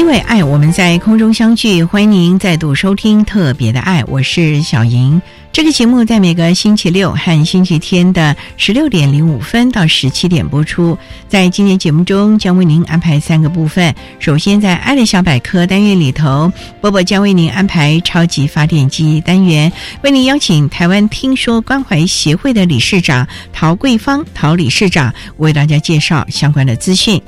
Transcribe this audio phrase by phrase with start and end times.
[0.00, 5.20] 因为爱，我们在空中相聚，欢迎您再度收听特别的爱，我是小莹。
[5.52, 10.96] 这个节目在每个星期六和星期天的十六点零五分到十七点播出。
[11.28, 13.94] 在今天节目中，将为您安排三个部分。
[14.18, 19.70] 首先，在“爱的小百科”单元里头，波波将为您安排“超级发电机”单元，
[20.02, 27.20] 为您邀请台湾听说关怀协会的理事长陶桂芳陶理事长为大家介绍相关的资讯。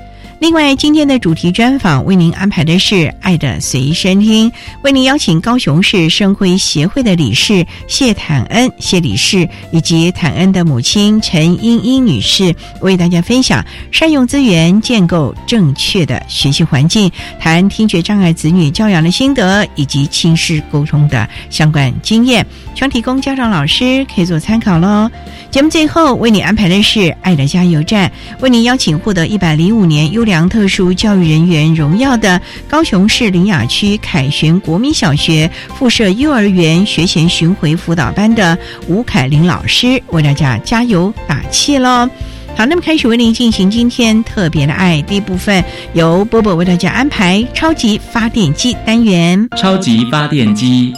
[0.43, 4.51] 另外，今天的主题专访为您安排的是“爱的随身听”，
[4.83, 25.09] 为您邀请高雄市生辉协会的理事谢坦恩谢理事以及坦恩的母亲陈英英女士，为大家分享善用资源、建构正确的学习环境，谈听觉障碍子女教养的心得以及亲师沟通的相关经验，全提供家长老师可以做参考喽。
[25.53, 38.57] 节目最后为你安排的是“爱的加油站”，为您邀请获得一百零五年优良特殊教育人员荣耀的高雄市林雅区凯旋国民小学附设幼儿园学前巡回辅导班的
[38.87, 42.09] 吴凯琳老师，为大家加油打气喽！
[42.57, 49.49] 好，那么开始为您进行今天特别的爱第一部分，由波波为大家安排超级发电机单元。
[49.57, 50.93] 超级发电机，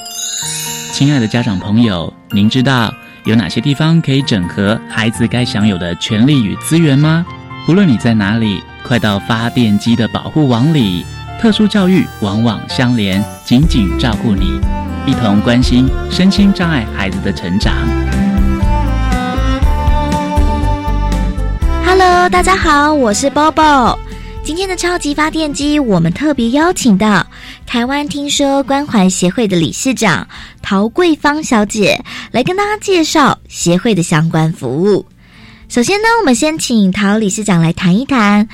[0.92, 2.92] 亲爱的家长朋友，您知道？
[3.24, 7.24] 有哪些地方可以整合孩子该享有的权利与资源吗？
[7.66, 11.02] 无论你在哪里，快到发电机的保护网里。
[11.41, 14.60] 特殊教育网网相连，紧紧照顾你，
[15.06, 17.75] 一同关心身心障碍孩子的成长。
[21.86, 23.98] Hello，大家好，我是 Bobo。
[24.44, 27.26] 今天的超级发电机，我们特别邀请到
[27.64, 30.28] 台湾听说关怀协会的理事长
[30.60, 31.98] 陶桂芳小姐
[32.31, 35.06] 来跟大家介绍协会的相关服务。
[35.74, 38.46] 首先呢，我们先请陶理事长来谈一谈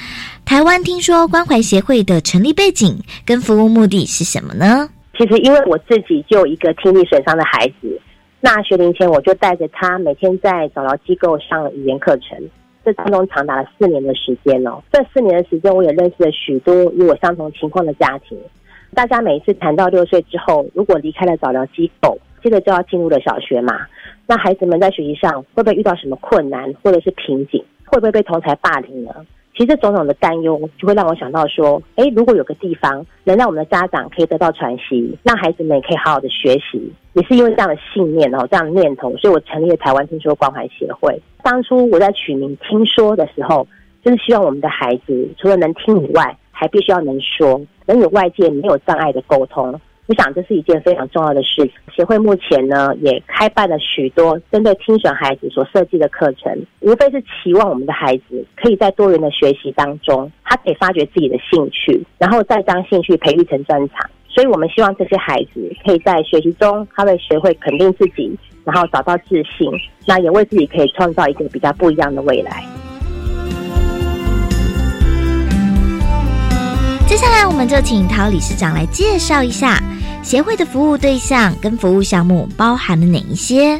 [0.46, 4.88] 台湾听说关怀协会的成立背景跟服务目的是什么呢？
[5.18, 8.00] 其实，因为我自己就一个听力损伤的孩子，
[8.40, 12.42] 那学龄前我就带着他每天在早疗机构上语言课程。
[12.82, 18.38] 这当中长达了四年的时间哦，这四年的时间，我也认识了许多与我相同情况的家庭。
[18.94, 23.86] 大家每一次谈到六岁之后，如果离开了早疗机构，接着就要进入了小学嘛，
[24.26, 27.62] 那孩子们在学习上会不会遇到什么困难或者是瓶颈？
[27.86, 29.10] 会不会被同才霸凌呢？
[29.56, 41.20] 其实种种的担忧，就会让我想到说，哎，如果有个地方能让我们的家长可以得到喘息，让孩子们也可以好好的学习，也是因为这样的信念哦，这样的念头，所以我成立了台湾听说关怀协会。
[41.42, 43.66] 当初我在取名“听说”的时候，
[44.04, 49.78] 就是希望我们的孩子除了能听以外，还必须要能说，能与外界没有障碍的沟通。
[50.10, 51.70] 我想这是一件非常重要的事情。
[51.94, 64.10] 协会目前呢，也开办了许多针对听损孩子所设计的课程，无非是期望我们的孩子可以在多元的学习当中，他可以发掘自己的兴趣，然后再将兴趣培育成专长。
[64.28, 69.70] 所以我们希望这些孩子可以在学习中，他会学会肯定自己，然后找到自信，
[70.08, 72.64] 那也为自己可以创造一个比较不一样的未来。
[77.10, 79.80] 接下来，我们就请陶理事长来介绍一下
[80.22, 83.76] 协会的服务对象跟服务项目包含了哪一些。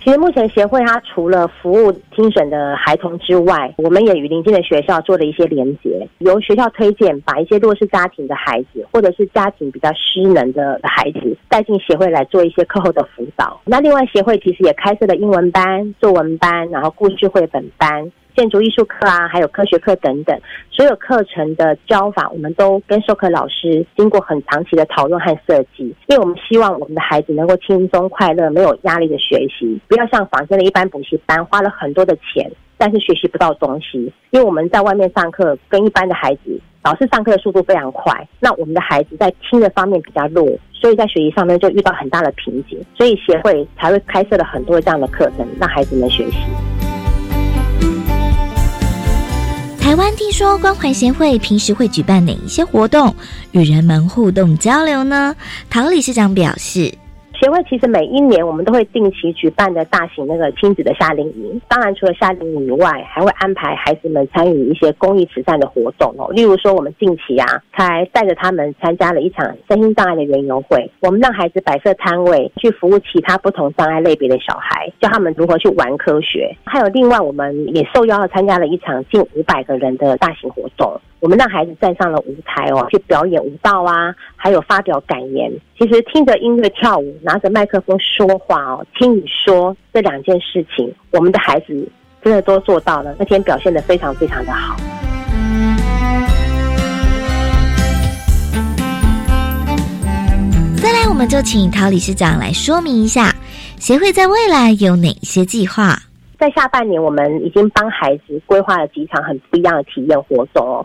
[0.00, 13.60] 其实目前协会它除了服务听损的孩童之外，我们也与邻近的学校做了一些连结，由学校推荐把一些弱势家庭的孩子，或者是家庭比较失能的孩子带进协会来做一些课后的辅导。
[13.64, 18.12] 那另外协会其实也开设了英文班、作文班，然后故事绘本班。
[18.36, 20.38] 建筑艺术课啊，还有科学课等等，
[20.70, 34.12] 所有课程的教法，我们都跟授课老师经过很长期的讨论和设计，因为我们希望我们的孩子能够轻松快乐、没有压力的学习，不要像坊间的一般补习班花了很多的钱，但是学习不到东西。
[34.30, 46.83] 因为我们在外面上课，跟一般的孩子，老师上课的速度非常快，那我们的孩子在听的方面比较弱，所以在学习上面就遇到很大的瓶颈，所以协会才会开设了很多这样的课程，让孩子们学习。
[49.94, 53.14] 台湾听说关怀协会平时会举办哪一些活动，
[53.52, 55.36] 与人们互动交流呢？
[55.70, 56.92] 唐理事长表示。
[57.44, 66.26] 协会其实每一年我们都会定期举办的大型那个亲子的夏令营，当然除了夏令营以外，还会安排孩子们参与一些公益慈善的活动哦。
[66.32, 76.50] 例如说，我们近期啊，才带着他们参加了一场身心障碍的园游会，我们让孩子摆设摊位，去服务其他不同障碍类别的小孩，教他们如何去玩科学。
[76.64, 80.98] 还有另外，我们也受邀参加了一场近五百个人的大型活动。
[81.24, 85.50] 我们让孩子站上了舞台哦，去表演舞蹈啊，还有发表感言。
[85.78, 91.88] 其实听着音乐跳舞，拿着麦克风说话哦，听你说这两件事情，我们的孩子
[92.22, 93.16] 真的都做到了。
[93.18, 94.76] 那天表现的非常非常的好。
[100.76, 103.34] 再来，我们就请陶理事长来说明一下，
[103.78, 105.96] 协会在未来有哪些计划？
[106.36, 110.84] 在下半年，我们已经帮孩子规划了几场很不一样的体验活动哦。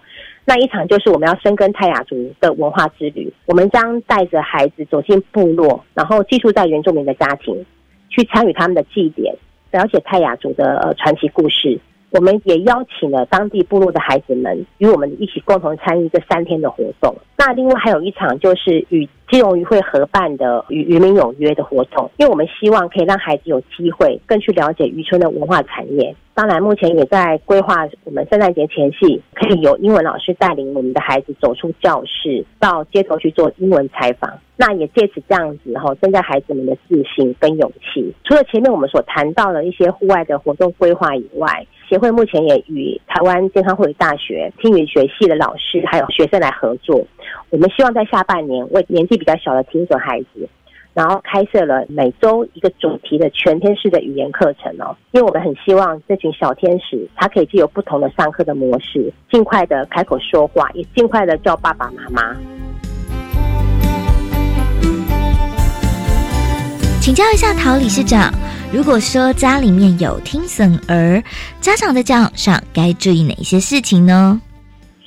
[0.50, 7.64] 那一场就是我们要深耕泰雅族的文化之旅，我们将带着孩子走进部落，然后寄宿在原住民的家庭，
[8.10, 9.32] 去参与他们的祭典，
[9.70, 11.80] 了解泰雅族的传奇故事。
[12.12, 17.16] 我们也邀请了当地部落的孩子们与我们一起共同参与这三天的活动。
[17.38, 26.16] 那另外还有一场就是与金融渔会合办的与渔民有约的活动，因为我们希望可以让孩子有机会更去了解渔村的文化产业。
[26.34, 34.32] 当然，目前也在规划我们圣诞节前夕可以有英文老师带领我们的孩子走出教室，到街头去做英文采访。
[34.56, 38.14] 那也借此这样子哈，增加孩子们的自信跟勇气。
[38.24, 47.04] 除了前面我们所谈到的一些户外的活动规划以外，协会目前也与台湾健康护理大学听语学系的老师还有学生来合作。
[47.50, 50.48] 我们希望在下半年为年纪比较小的听损孩子，
[50.94, 54.96] 然后开设了每周一个主题的全天式的语言课程哦。
[55.14, 62.38] 因为我们很希望这群小天使，他可以具有不同的上课的模式，尽快的开口说话，也尽快的叫爸爸妈妈。
[67.10, 68.32] 请教一下陶理事长。
[68.72, 71.20] 如果说家里面有听损儿，
[71.60, 74.40] 家长在教养上该注意哪些事情呢？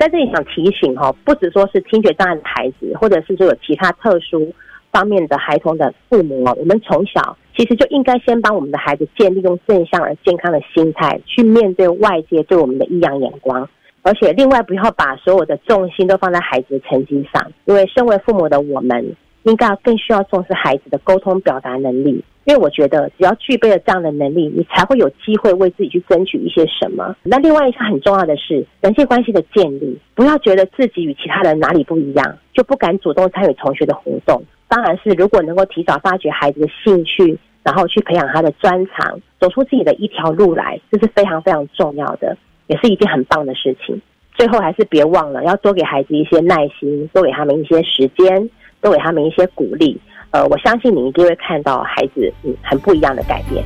[0.01, 4.53] 在这里想提醒哈，不只说是听觉障碍的孩子，或者是说有其他特殊
[4.91, 13.69] 方面的孩童的父母哦，我们从小其实就应该先帮我们的孩子建立用正向而健康的心态去面对外界对我们的异样眼光，
[14.03, 19.15] 而且另外不要把所有的重心都放在孩子的成绩上，因为身为父母的我们，
[19.45, 22.23] 应该更需要重视孩子的沟通表达能力。
[22.45, 27.15] 因为我觉得，只要具备了这样的能力，你才会有机会为自己去争取一些什么。
[27.23, 34.43] 那另外一项很重要的是人际关系的建立，不要觉得自己与其他人哪里不一样，就不敢主动参与同学的活动。
[34.67, 42.37] 当然是如果能够提早发掘孩子的兴趣，然后去培养他的专长，走出自己的一条路来，这是非常非常重要的，
[42.67, 44.03] 也是一件很棒的事情。
[44.35, 48.51] 最后还是别忘了要多给孩子一些耐心，多给他们一些时间，
[48.83, 49.99] 多给他们一些鼓励。
[50.33, 53.65] 呃，我相信你一定会看到孩子嗯很不一样的改变。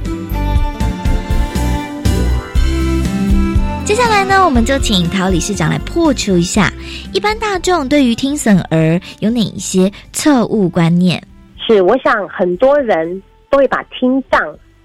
[3.85, 6.73] 接下来呢，我们就请陶理事长来破除一下
[7.13, 11.23] 一般大众对于听损儿有哪一些错误观念。
[11.57, 14.41] 是，我想很多人都会把听障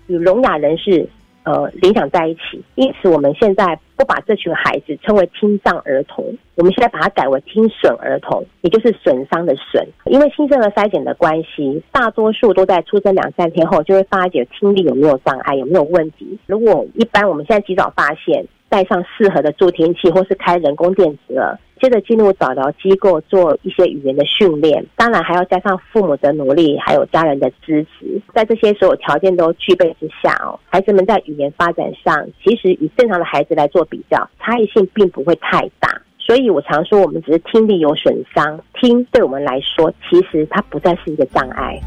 [0.06, 1.10] 与聋哑人士。
[1.52, 6.24] 呃，联想在一起，因此我们现在不把这群孩子称为听障儿童，
[6.56, 9.86] 我们现在把它改为听损儿童，也就是损伤的损。
[10.06, 16.40] 因为新生儿筛检的关系，大多数都在出生两三天后就会发觉听力有没有障碍，有没有问题。
[16.46, 21.60] 如果一般我们现在及早发现，带上适合的助听器，或是开人工电子耳。
[21.82, 28.22] 接着进入早疗机构做一些语言的训练，当然还要加上父母的努力，还有家人的支持。
[28.34, 35.90] 在这些所有条件都具备之下哦，孩子们在语言发展上，其实与正常的孩子来做比较，差异性并不会太大。
[36.20, 41.82] 所以我常说，我们只是听力有损伤，听对我们来说，其实它不再是一个障碍。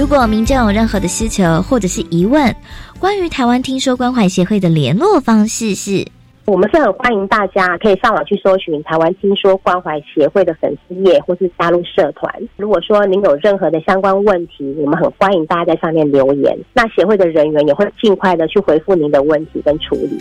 [0.00, 2.56] 如果民众有任何的需求或者是疑问，
[2.98, 6.02] 关于台湾听说关怀协会的联络方式是
[6.46, 12.34] 我们是很欢迎大家可以上网去搜寻台湾听说关怀协会的粉丝页，或是加入社团。
[12.56, 20.18] 如果说您有任何的相关问题，我们很欢迎大家在上面留言，那协会的人员也会尽快的去回复您的问题跟处理。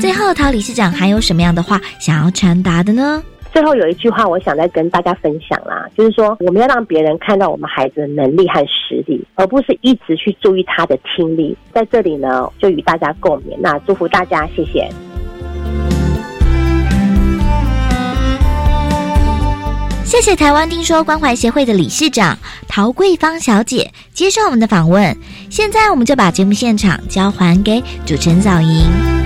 [0.00, 3.20] 最后，陶理事长还有什么样的话想要传达的呢？
[3.58, 11.56] 最后有一句话，我想再跟大家分享啦，就是说我们要让别人看到我们孩子的能力和实力，而不是一直去注意他的听力。
[11.74, 13.56] 在这里呢，就与大家共勉。
[13.58, 14.88] 那祝福大家，谢谢。
[20.04, 22.38] 谢谢台湾听说关怀协会的理事长
[22.68, 25.16] 陶桂芳小姐接受我们的访问。
[25.50, 29.17] 现在我们就把节目现场交还给主持人早莹。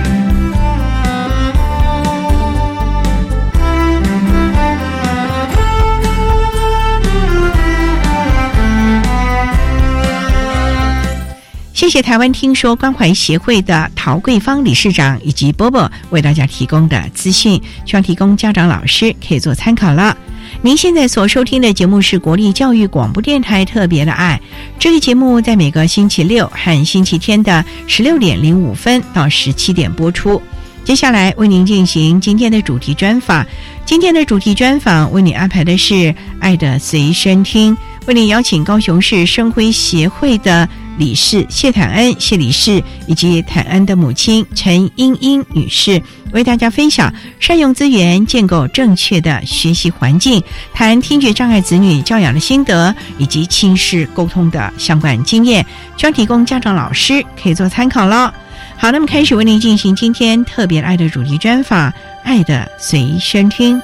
[11.73, 20.15] 谢谢台湾听说关怀协会的陶桂芳理事长以及波波为大家提供的资讯，希望提供家长老师可以做参考了。
[20.61, 24.39] 您现在所收听的节目是国立教育广播电台特别的爱，
[24.77, 30.39] 这个节目在每个星期六和星期天的十六点零五分到十七点播出。
[30.83, 33.43] 接下来为您进行今天的主题专访，
[33.83, 35.93] 今天的主题专访为你安排的是
[36.39, 37.75] 《爱的随身听》，
[38.05, 40.69] 为您邀请高雄市生辉协会的。
[40.97, 50.41] 理事谢坦恩，谢理事以及坦恩的母亲陈英英女士为大家分享善用资源、建构正确的学习环境，
[50.73, 55.65] 谈听觉障碍子女教养的心得以及亲师沟通的相关经验，
[55.97, 58.33] 将提供家长老师可以做参考了。
[58.77, 61.89] 好，那么开始为您进行今天特别爱的主题专访，
[62.23, 63.77] 《爱的随身听》。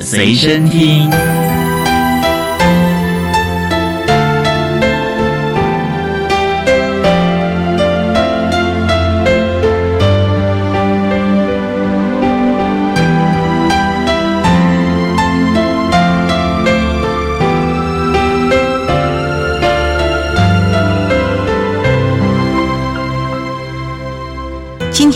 [0.00, 1.55] 随身听。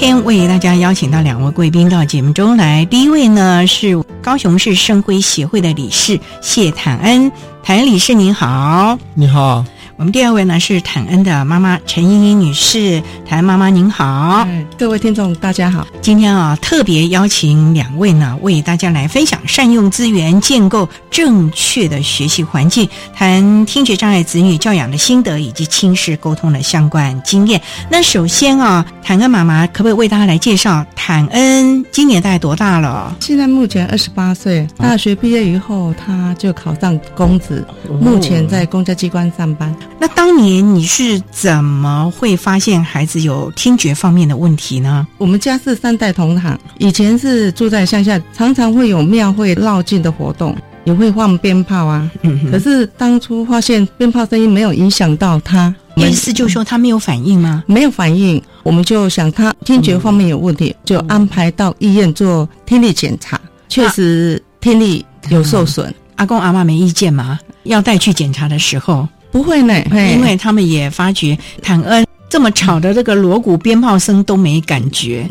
[0.00, 2.86] 今天为大家邀请到两位贵宾到节目中来。
[2.86, 7.30] 第一位呢是高雄市生辉协会的理事谢坦恩，
[7.62, 9.62] 坦恩理事您好，你好。
[10.00, 15.86] 我们第二位呢是坦恩的妈妈陈英英女士，坦恩妈妈您好，各位听众大家好。
[16.00, 27.60] 今天啊特别邀请两位呢为大家来分享善用资源、建构正确的学习环境，谈听觉障碍子女教养的心得以及亲师沟通的相关经验。
[27.90, 33.14] 那首先啊，坦恩妈妈可不可以为大家来介绍坦恩今年大概多大了？
[33.20, 37.62] 现在目前二十八岁，大学毕业以后他就考上公职，
[38.00, 39.76] 目前在公家机关上班。
[39.98, 45.06] 那当年你是怎么会发现孩子有听觉方面的问题呢？
[45.18, 52.10] 我们家是三代同堂，以前是住在乡下，常常会有庙会绕境的活动，也会放鞭炮啊。
[52.50, 57.62] 可是当初发现鞭炮声音没有影响到他，意思就是说他没有反应吗？
[57.66, 65.94] 没有反应，我们就想他听觉方面有问题，就安排到医院做听力检查，确实听力有受损。
[66.16, 67.38] 阿公阿妈没意见吗？
[67.64, 69.06] 要带去检查的时候。
[69.30, 69.74] 不会呢，
[70.12, 75.28] 因为他们也发觉坦恩这么吵的这个锣鼓鞭炮声都没感觉，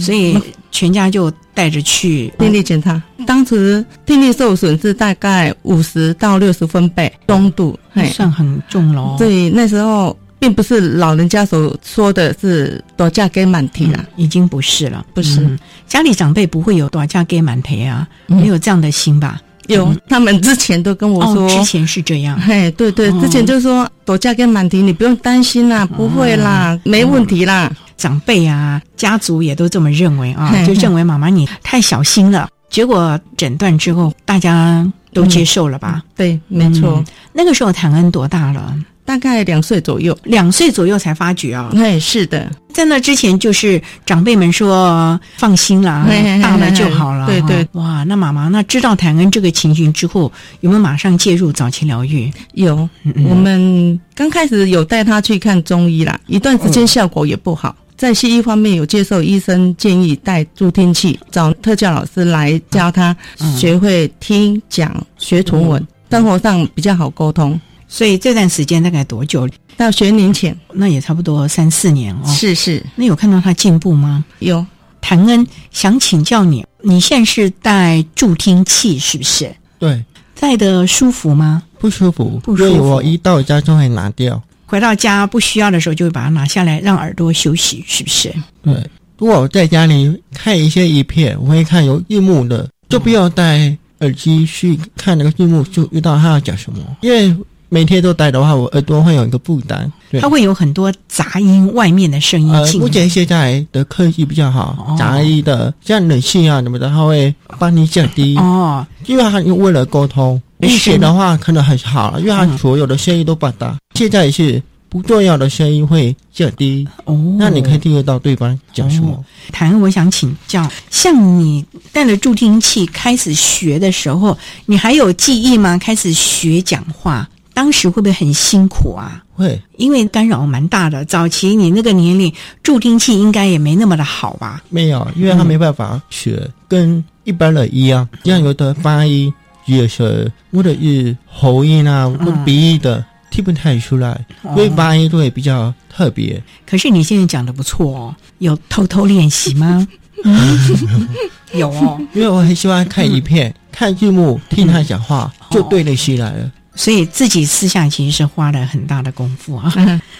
[0.00, 0.38] 所以
[0.70, 2.32] 全家就带着去。
[2.38, 3.02] 听力检查。
[3.26, 7.78] 当时听力受损是大概五十到六十分贝，中度，
[8.12, 9.16] 算很重喽。
[9.18, 15.58] 对，那时候并不是老人家所说的是多嫁给满提了，已经不是了，不是。
[15.86, 19.38] 家里长辈不会有多嫁给满提啊，没有这样的心吧？
[19.68, 22.38] 有，他们之前都跟我说，之前是这样。
[22.40, 27.70] 嘿，对对，之前就说朵嫁跟满婷，你不用担心啦，不会啦，没问题啦。
[27.96, 32.48] 长辈啊，家族也都这么认为啊，就认为妈妈你太小心了。
[32.70, 36.02] 结果诊断之后，大家都接受了吧？
[36.14, 37.02] 对，没错。
[37.32, 38.74] 那个时候唐恩多大了？
[39.08, 41.70] 大概两岁左右，两岁左右才发觉啊。
[41.74, 46.06] 哎，是的，在那之前就是长辈们说放心啦，
[46.42, 47.24] 大了就好了。
[47.24, 52.30] 对对，哇，那妈妈那知道谭恩这个情形之后，有没有马上介入早期疗愈？
[52.52, 52.86] 有，
[53.26, 57.74] 我们刚开始有带他去看中医啦，一段时间效果也不好。
[57.96, 63.16] 在西医方面有接受医生建议带助听器，找特教老师来教他
[63.56, 67.58] 学会听讲、学图文，生活上比较好沟通。
[67.88, 69.48] 所以这段时间大概多久？
[69.76, 72.26] 到学年前，那也差不多三四年哦。
[72.28, 74.24] 是是，那有看到他进步吗？
[74.40, 74.64] 有。
[75.00, 79.50] 谭恩想请教你，你现在是戴助听器是不是？
[79.78, 80.04] 对。
[80.38, 81.62] 戴的舒服吗？
[81.78, 82.90] 不舒服，不舒服。
[82.90, 84.40] 我一到家就会拿掉。
[84.66, 88.32] 回到家不需要的时候，就会把它拿下来，让耳朵休息，是不是？
[88.62, 88.74] 对。
[89.16, 96.78] 如果我在家里看一些影片，我会看有字幕的，就不要戴耳机去看那个字幕，就知道他要讲什么。
[97.00, 97.34] 因为
[97.70, 99.90] 每天都戴的话，我耳朵会有一个负担。
[100.20, 102.50] 它会有很多杂音，外面的声音。
[102.50, 108.34] 呃，目前现在的科技比较好，杂音的像冷气啊什么的，它会帮你降低。
[108.38, 113.76] 哦，因为它为了沟通，以前的话可能很好，因为它所有的声音都把大。
[113.94, 116.88] 现在是不重要的声音会降低。
[117.04, 119.22] 哦，那你可以听得到对方讲什么。
[119.52, 125.76] 谭，我想请教，像你带了助听器开始学的时候，你还有记忆吗？
[125.76, 127.28] 开始学讲话。
[127.58, 129.20] 当时会不会很辛苦啊？
[129.34, 131.04] 会，因为干扰蛮大的。
[131.04, 134.62] 早期你那个年龄，助听器应该也没那么的好吧？
[134.68, 139.34] 没有，因为他没办法学，跟一般人一样，像有的发音
[139.66, 144.24] 也是或者是喉音啊，或鼻音的听不太出来，
[144.54, 146.40] 所以发音都会比较特别。
[146.64, 149.84] 可是你现在讲的不错哦，有偷偷练习吗？
[151.54, 156.52] 有哦，因为我很喜欢看影片、看字幕、听他讲话，就对得起来了。
[156.78, 159.74] 所以自己私下其实是花了很大的功夫啊。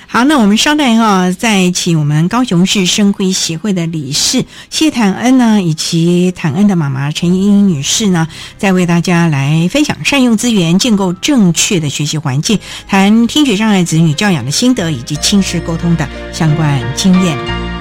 [0.08, 8.26] 好，那我们稍待哈，再请我们高雄市生辉协会的理事谢坦恩呢，以及坦恩的妈妈陈英英女士呢，
[8.58, 17.77] 再为大家来分享善用资源、建构正确的学习环境，谈听觉障碍子女教养的心得以及亲师沟通的相关经验。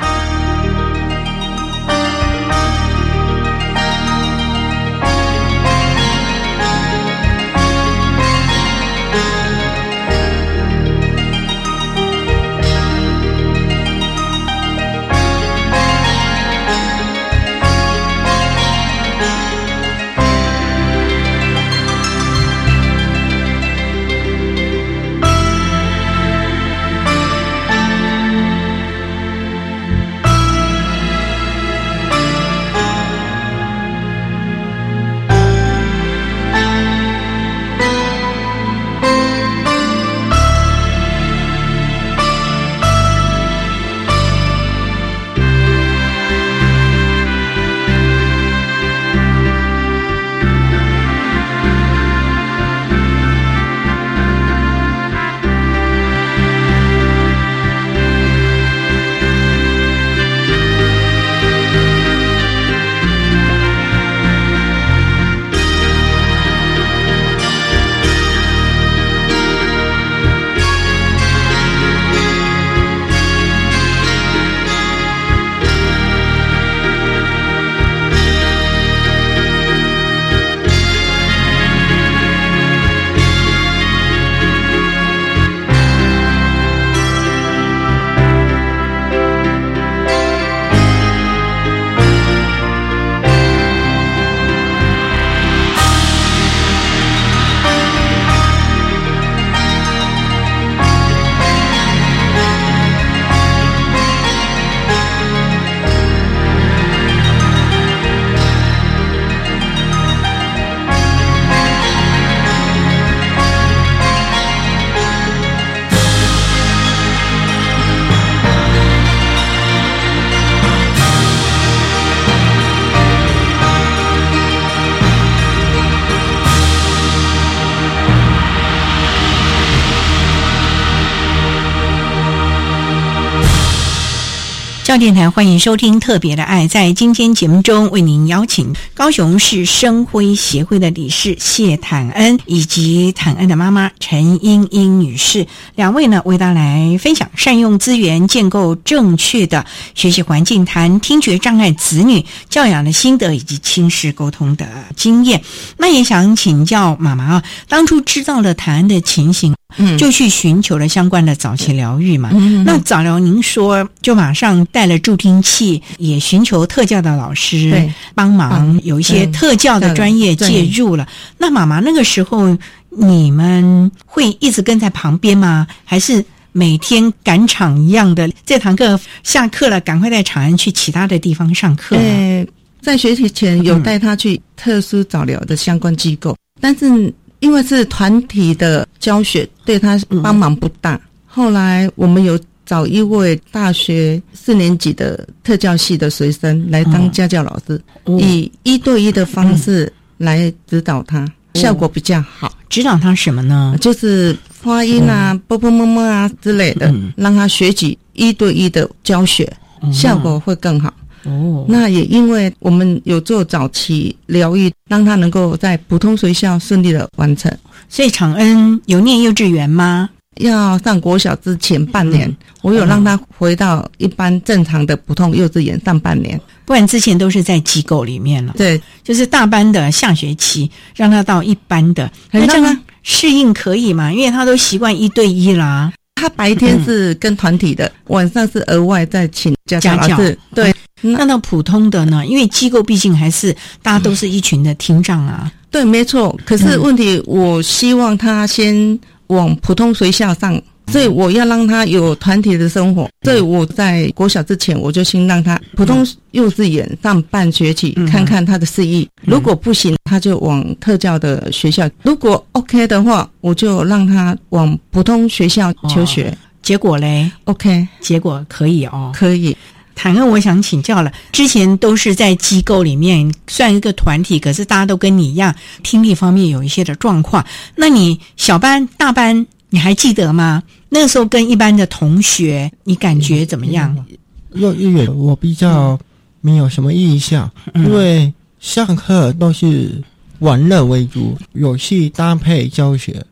[134.96, 136.66] 电台欢迎收听《特别的爱》。
[136.68, 145.46] 在今天节目中，为您邀请高雄市生辉协会的理事谢坦恩以及坦恩的妈妈陈英英女士
[145.76, 155.44] 两位呢，为大家来分享善用资源、建构正确的学习环境，谈听觉障碍子女教养的心得以及亲师沟通的经验。
[155.78, 159.54] 那也想请教妈妈啊，当初知道了坦恩的情形。
[159.76, 162.30] 嗯，就去寻求了相关的早期疗愈嘛。
[162.66, 171.08] 那早疗，您说就马上带了助听器，也寻求特教的老师帮忙，有一些特教的专业介入了。
[171.38, 172.58] 那妈妈那个时候，
[172.90, 175.68] 你们会一直跟在旁边吗？
[175.84, 176.24] 还是？
[176.54, 181.96] 每天赶场一样的，这堂课下课了，赶快带长安去其他的地方上课。
[181.96, 182.48] 对，
[182.82, 191.00] 在学习前有带他去特殊早疗的相关机构，但是因为是团体的教学，对他帮忙不大。
[191.26, 197.80] 后来我们有找一位大学四年级的特教系的学生来当家教老师，
[198.20, 202.52] 以一对一的方式来指导他，效果比较好。
[202.70, 203.78] 指导他什么呢？
[203.80, 209.52] 就是发音啊、啵啵么么啊之类的，让他学习一对一的教学，
[209.94, 210.94] 效果会更好。
[211.28, 217.56] 哦，那也因为我们有做早期疗愈，让他能够在普通学校顺利的完成。
[217.90, 220.10] 所以长恩有念幼稚园吗？
[220.38, 228.54] 要上国小之前半年，我有让他回到一般正常的普通幼稚园上半年，不然之前都是在机构里面了。
[228.56, 234.14] 对，就是大班的下学期让他到一般的，那这样适应可以吗？
[234.14, 235.92] 因为他都习惯一对一啦。
[236.16, 240.18] 他白天是跟团体的，晚上是额外再请家教。
[240.54, 242.26] 对，那到普通的呢？
[242.26, 245.52] 因为机构毕竟还是大家都是一群的听障啊。
[245.70, 246.38] 对，没错。
[246.46, 249.00] 可是问题，我希望他先。
[249.28, 250.58] 往普通学校上，
[250.90, 253.10] 所以我要让他有团体的生活。
[253.24, 259.06] 所以我在国小之前，我就先让他普通幼稚园上半学期，看看他的适应。
[259.24, 266.34] 如果不行，他就往特教的学校；如果 OK 的话，我就让他往普通学校求学。
[266.62, 269.54] 结果嘞，OK，结果可以哦，可以。
[269.98, 277.44] 坦克，我想请教了，之前都是在机构里面算一个团体，可是大家都跟你一样，听力方面有一些的状况。
[277.76, 280.62] 那你小班、大班，你还记得吗？
[280.90, 284.06] 那个时候跟一般的同学，你感觉怎么样？
[284.54, 286.00] 幼儿园我比较
[286.42, 290.00] 没有什么印象，因为上课都是
[290.40, 293.26] 玩乐为主，游戏搭配教学。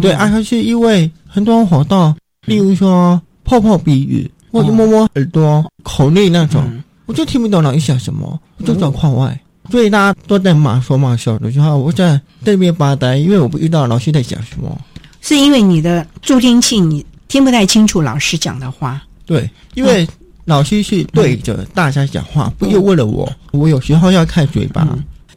[0.00, 2.14] 对，而且是因为很多活动，
[2.46, 4.30] 例如说泡泡比喻。
[4.52, 6.62] 我就摸摸耳朵，口内那种，
[7.06, 9.36] 我就听不懂老师讲什么，我就转框外。
[9.70, 14.78] 所以大家都在骂说骂笑的，时候我在对面发呆，因为我不知道老师在讲什么。
[15.20, 19.00] 是因为你的助听器你听不太清楚老师讲的话。
[19.24, 20.06] 对，因为
[20.44, 23.32] 老师是对着大家讲话，不又为了我。
[23.52, 24.86] 我有时候要看嘴巴，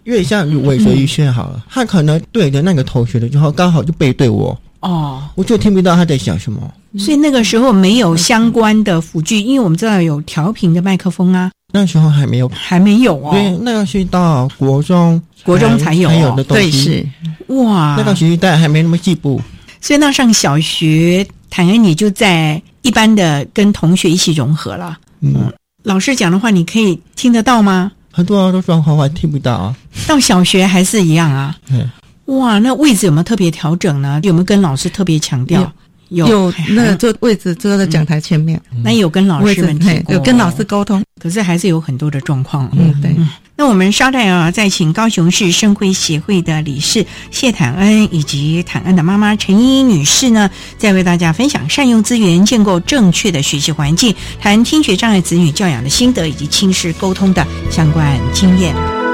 [0.04, 4.60] 因为像尾随一些好了，他可能对着那个同学的时候，刚好就背对我。
[4.80, 6.60] 哦，我就听不到他在讲什么。
[6.98, 11.52] 所以那个时候没有相关的辅具，因为我们知道有调频的麦克风啊。
[11.74, 13.32] 那时候还没有，还没有哦。
[13.32, 16.72] 对，那个是到国中，国中才有有的东西。
[16.72, 19.42] 是哇，那个时代还没那么进步。
[19.82, 24.98] 所以那上小学，坦然你就在一般的跟同学一起融合了。
[25.20, 25.52] 嗯，
[25.84, 27.92] 老师讲的话你可以听得到吗？
[28.12, 29.76] 很多都状况话听不到啊。
[30.08, 31.56] 到小学还是一样啊。
[31.70, 31.90] 嗯。
[32.26, 34.20] 哇，那位置有没有特别调整呢？
[34.24, 35.72] 有没有跟老师特别强调？
[36.16, 38.60] 有，那坐位置坐在讲台前面。
[38.84, 42.70] 那有跟老师们有跟老师沟通，可是还是有很多的状况。
[42.78, 43.16] 嗯，对。
[43.58, 59.05] 那我们稍待啊，再请高雄市生辉协会的理事谢坦恩以及坦恩的妈妈陈依依女士呢，再为大家分享善用资源、建构正确的学习环境，谈听觉障碍子女教养的心得以及亲师沟通的相关经验。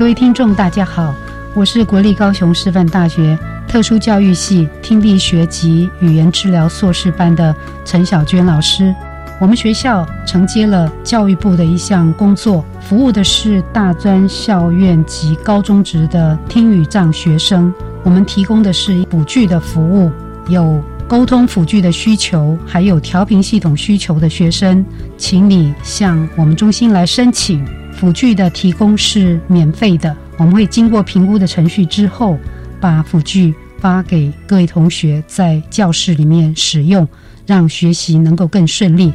[0.00, 1.14] 各位听众，大家好，
[1.54, 8.94] 我是国立高雄师范大学特殊教育系听力学及语言治疗硕士班的陈小娟老师。
[9.38, 17.70] 我们学校承接了教育部的一项工作，服务的是大专校院及高中职的听语障学生。
[18.02, 20.10] 我们提供的是辅具的服务，
[20.48, 24.82] 有沟通辅具的需求，还有调频系统需求的学生，
[25.18, 27.62] 请你向我们中心来申请。
[28.00, 32.38] 辅具的提供是免费的，我们会经过评估的程序之后，
[32.80, 37.06] 把辅具发给各位同学在教室里面使用，
[37.44, 39.12] 让学习能够更顺利。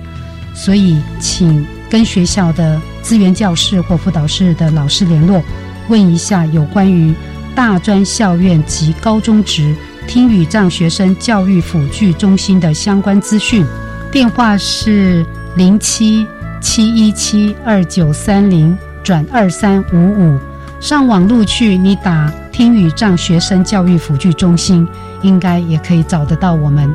[0.54, 5.42] 所以，请跟学校的资源教室或辅导室的老师联络，
[5.90, 7.12] 问一下有关于
[7.56, 9.76] 大专校院及高中职
[10.08, 13.66] 听语障学生教育辅具中心的相关资讯。
[14.12, 15.26] 电话是
[15.58, 16.24] 零七。
[16.66, 20.40] 七一七二九三零转二三五五，
[20.82, 24.86] 上网录去，你打听语障学生教育辅具中心，
[25.22, 26.92] 应该也可以找得到我们。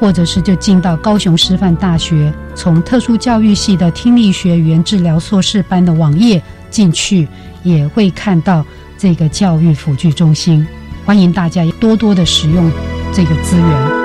[0.00, 7.28] 或者是就进到高雄师范大学，从特殊教育系的听力学语言治疗硕士班的网页进去，
[7.62, 8.66] 也会看到
[8.98, 10.66] 这个教育辅具中心。
[11.06, 12.68] 欢迎大家多多的使用
[13.12, 14.03] 这个资源。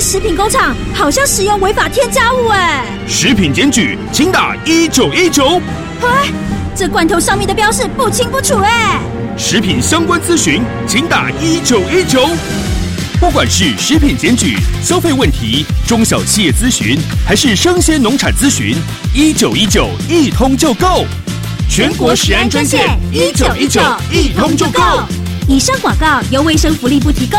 [0.00, 2.86] 食品工厂好像使用违法添加物哎！
[3.06, 5.60] 食品检举，请打一九一九。
[6.00, 6.32] 哎，
[6.74, 8.98] 这罐头上面的标示不清不楚哎！
[9.36, 12.26] 食品相关咨询，请打一九一九。
[13.20, 18.74] 不管是食品检举、消费问题、中小企业咨询，还是生鲜农产咨询，
[19.14, 21.04] 一九一九一通就够。
[21.68, 24.80] 全国食安专线一九一九一通就够。
[25.46, 27.38] 以上广告由卫生福利部提供。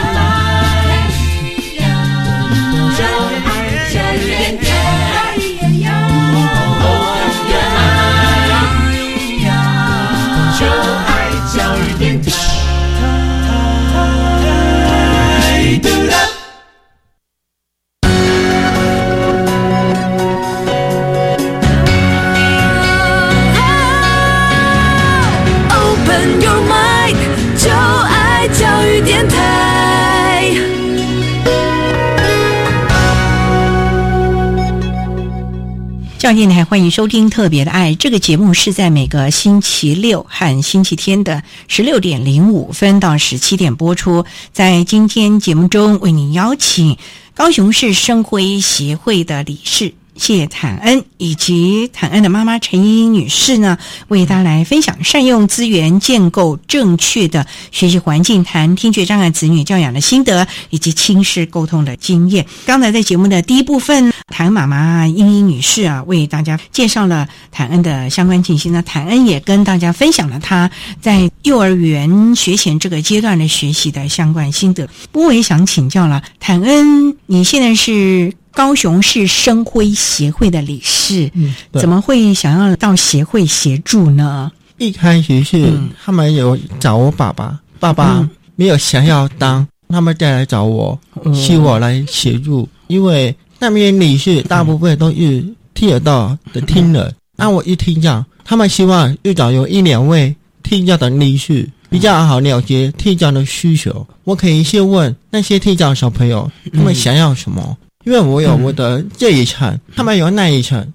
[36.21, 44.23] 教电台欢迎收听《特别的爱》这个节目，是在每个星期六和星期天的十六点零五分到十七点播出。
[44.53, 46.95] 在今天节目中，为您邀请
[47.33, 49.95] 高雄市生辉协会的理事。
[50.17, 53.79] 谢坦恩以及坦恩的妈妈陈英女士呢，
[54.09, 62.45] 为大家来分享善用资源、建构正确的学习环境，谈听觉障碍子女教养的心得以及亲师沟通的经验。
[62.65, 68.71] 刚才在节目的第一部分，谭妈妈英英女士啊，为大家介绍了坦恩的相关信息。
[68.71, 74.87] 那，坦恩也跟大家分享了他在幼儿园学前这个阶段的学习的相关心得。
[75.11, 78.33] 不过，我也想请教了，坦恩，你现在是？
[78.53, 84.51] 高雄市生辉协会的理事，嗯，怎么会想要到协会协助呢？
[84.77, 85.71] 一开始是
[86.03, 90.99] 他们有找我爸爸，爸爸没有想要当，他们再来找我，
[91.33, 92.67] 希我来协助。
[92.87, 95.45] 因为那边理事大部分都是
[95.75, 104.03] 听得到的听人，那我一听讲，他们希望至少有一两位听讲的理事比较好了解听讲的需求。
[104.23, 107.77] 我可以先问那些听讲小朋友，他们想要什么。
[108.03, 110.91] 因为我有我的这一层，他们有那一层，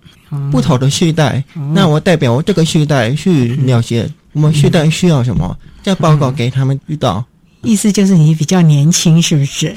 [0.51, 7.25] 不同的世代，那我代表我这个世代去了解我们世代需要什么，再报告给他们知道。
[7.63, 9.75] 意思就是你比较年轻，是不是？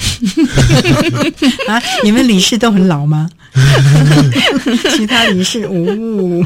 [1.68, 3.30] 啊，你们理事都很老吗？
[4.96, 6.44] 其他理事呜，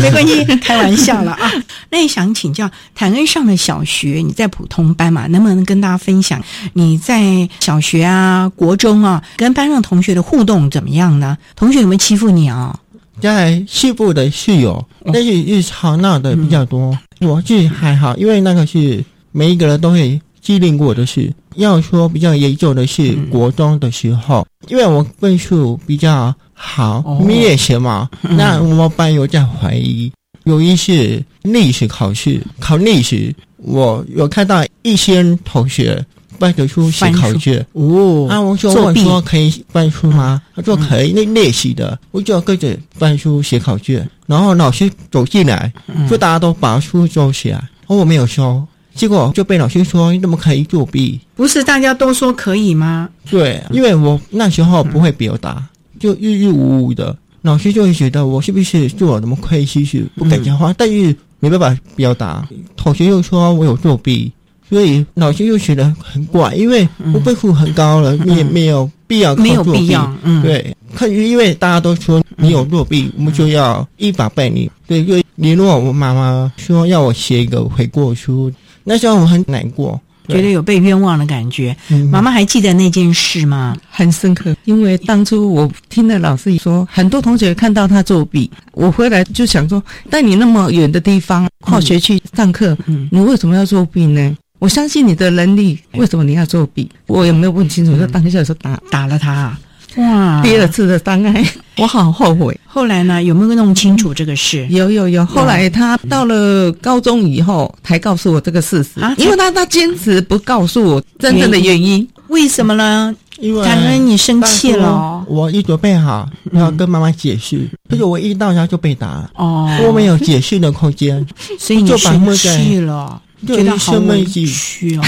[0.00, 1.52] 没关系，开玩笑了啊。
[1.90, 5.26] 那也想请教，坦恩上的小学，你在普通班嘛？
[5.26, 11.36] 能不能跟大家分享你在小学啊、国中啊，跟班上同学的互动怎么样呢？
[11.54, 12.74] 同学有没有欺负你啊？
[13.20, 16.98] 在西部的室友，但是日常闹的比较多。
[17.20, 20.18] 我自己还好，因为那个是每一个人都会。
[20.44, 28.10] 机灵过的是，要说比较严重的是国中的时候，因为我分数比较好，你也行嘛。
[28.20, 30.12] 那我们班有在怀疑，
[30.44, 36.04] 有一次历史考试考历史，我有看到一些同学
[36.38, 37.64] 翻着书写考卷。
[37.72, 40.42] 哦，啊，我就问说可以翻书吗？
[40.54, 44.06] 他说可以，那练习的，我就跟着翻书写考卷。
[44.26, 45.72] 然后老师走进来，
[46.06, 48.62] 说大家都把书收起来，而我没有收。
[48.94, 51.20] 结果就被老师说你怎么可以作弊？
[51.34, 53.08] 不是大家都说可以吗？
[53.28, 55.62] 对，因为我那时候不会表达，
[55.98, 62.46] 就郁郁无无的，老师就会觉得我是不是做了什么亏心事，不敢讲话，但是没办法表达。
[62.76, 64.32] 同学又说我有作弊，
[64.68, 70.10] 所以老师又觉得很怪，因为我分数很高了，也没有必要没有必要。
[70.22, 74.70] 嗯，对，可是因为大家都说你有作弊，我们就要依法办理。
[74.86, 78.52] 对，就联络我妈妈说要我写一个悔过书。
[78.84, 81.74] 那时候我很难过，觉得有被冤枉的感觉。
[82.10, 83.76] 妈妈还记得那件事吗？
[83.90, 92.76] 很深刻，因为当初我听了老师说，很多同学看到他作弊，我回来就想说，带你那么远的地方，跨学去上课，
[93.10, 94.36] 你为什么要作弊呢？
[94.60, 96.90] 我相信你的能力，为什么你要作弊？
[97.06, 99.58] 我也没有问清楚，就当下说打打了他。
[99.96, 100.42] 哇！
[100.42, 101.44] 第二次的伤害，
[101.78, 102.58] 我好后悔。
[102.66, 103.22] 后来呢？
[103.22, 104.66] 有没有弄清楚这个事？
[104.68, 105.24] 有有有。
[105.24, 109.00] 后来他到了高中以后，才告诉我这个事实。
[109.00, 112.06] 啊，因为他他坚持不告诉我真正的原因。
[112.28, 113.14] 为什么呢？
[113.38, 115.24] 因为感恩你生气了。
[115.28, 119.28] 我一准备好要跟妈妈解释，可是我一到家就被打。
[119.34, 121.26] 哦，我没有解释的空间，
[121.58, 123.20] 所以你生气了。
[123.46, 125.02] 觉得好委屈哦，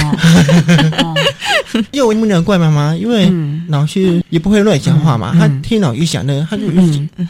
[1.91, 3.33] 因为我不能怪妈妈，因为
[3.69, 5.33] 老师也不会乱讲话嘛。
[5.39, 6.65] 他听老师讲的，他就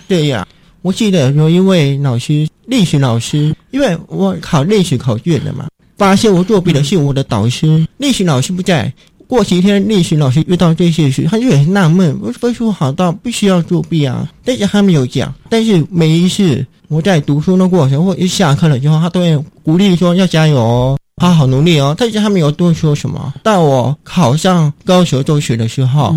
[0.09, 0.45] 对呀。
[0.83, 8.93] 我记得说，因为老师历史老师，因为我考历史考卷的嘛，发现我作弊的是我的导师，历史老师不在。
[9.27, 14.29] 过几天，历史老师遇到这些事，他就很纳闷：我分数好到必须要作弊啊？
[14.45, 15.35] 但是他没有讲。
[15.49, 21.95] 但是每一次我在读书的过程，或一下课了之后，他都会鼓励说要加油哦，好好努力哦。
[21.99, 23.35] 但是他没有多说什么。
[23.43, 26.15] 到我考上高雄中学的时候，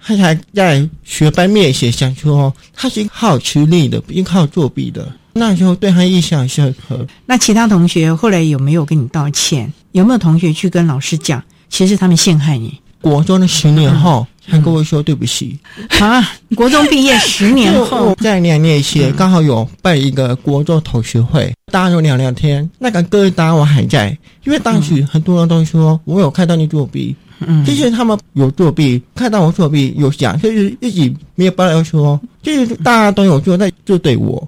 [0.00, 5.06] 他才在学班面前想说，他是靠吃力的，不是靠作弊的。
[5.34, 7.06] 那时候对他印象深刻。
[7.26, 9.70] 那其他同学后来有没有跟你道歉？
[9.92, 11.42] 有没有同学去跟老师讲？
[11.68, 12.78] 其实他们陷害你。
[13.00, 15.56] 国中的十年后，他跟我说对不起
[16.00, 16.32] 啊！
[16.56, 22.68] 国中毕业十年后，在两年前刚好有办一个国中同学会，大家就聊聊天。
[22.76, 24.08] 那个疙瘩我还在，
[24.44, 34.46] 因为当时很多人都说我有看到你作弊，嗯，其实他们有作弊，看到我作弊有想，就是自己没有办法说，就是大家都有做，在就对我，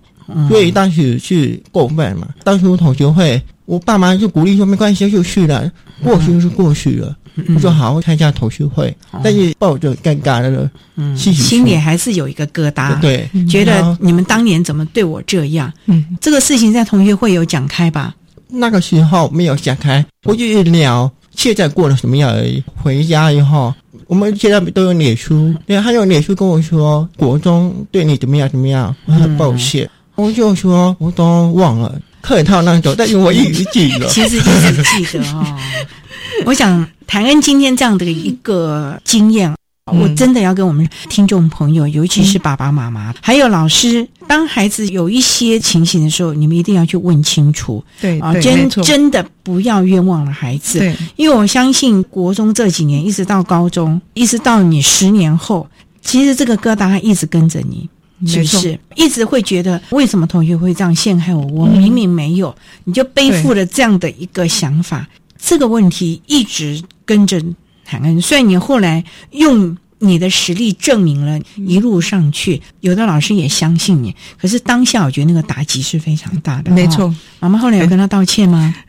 [0.48, 2.26] 所以当时是过分嘛。
[2.42, 5.70] 当初同学会，我爸妈就鼓励说没关系，就去了。
[6.02, 7.16] 过去就是过去了，
[7.54, 10.68] 我说好好参加同学会，但是抱着尴尬的
[11.14, 15.72] 心心里还是有一个疙瘩，对，觉得你们当年怎么对我这样？
[15.86, 18.12] 嗯，这个事情在同学会有讲开吧？
[18.48, 22.60] 那个时候没有讲开，我就聊现在过得什么样而已。
[22.74, 23.72] 回家以后，
[24.08, 32.00] 我们现在都有脸书，对，他有脸书跟我说国中对你怎么样怎么样，我很抱歉，我就说我都忘了。
[32.20, 34.06] 客套那种，但是我一直记得。
[34.06, 35.58] 其实一直记得哦。
[36.46, 39.52] 我想谈恩今天这样的一个经验，
[39.86, 47.84] 我真的要跟我们听众朋友，尤其是爸爸妈妈，还有老师，当孩子有一些情形的时候，你们一定要去问清楚。
[48.00, 50.78] 对啊，真真的不要冤枉了孩子。
[50.78, 55.68] 对，因为我相信国中这几年，一直到高中，一直到你十年后，
[56.00, 57.88] 其实这个疙瘩一直跟着你。
[58.26, 61.44] 是不是一直会觉得为什么同学会这样陷害我？
[61.46, 62.54] 我明明没有，
[62.84, 65.08] 你就背负了这样的一个想法。
[65.38, 67.42] 这个问题一直跟着
[67.84, 69.76] 韩恩，虽然你后来用。
[70.00, 74.14] 你的实力证明了一路上去，有的老师也相信你。
[74.40, 76.70] 可是当下，我觉得那个打击是非常大的。
[76.72, 78.74] 没错，妈妈后来有跟他道歉吗？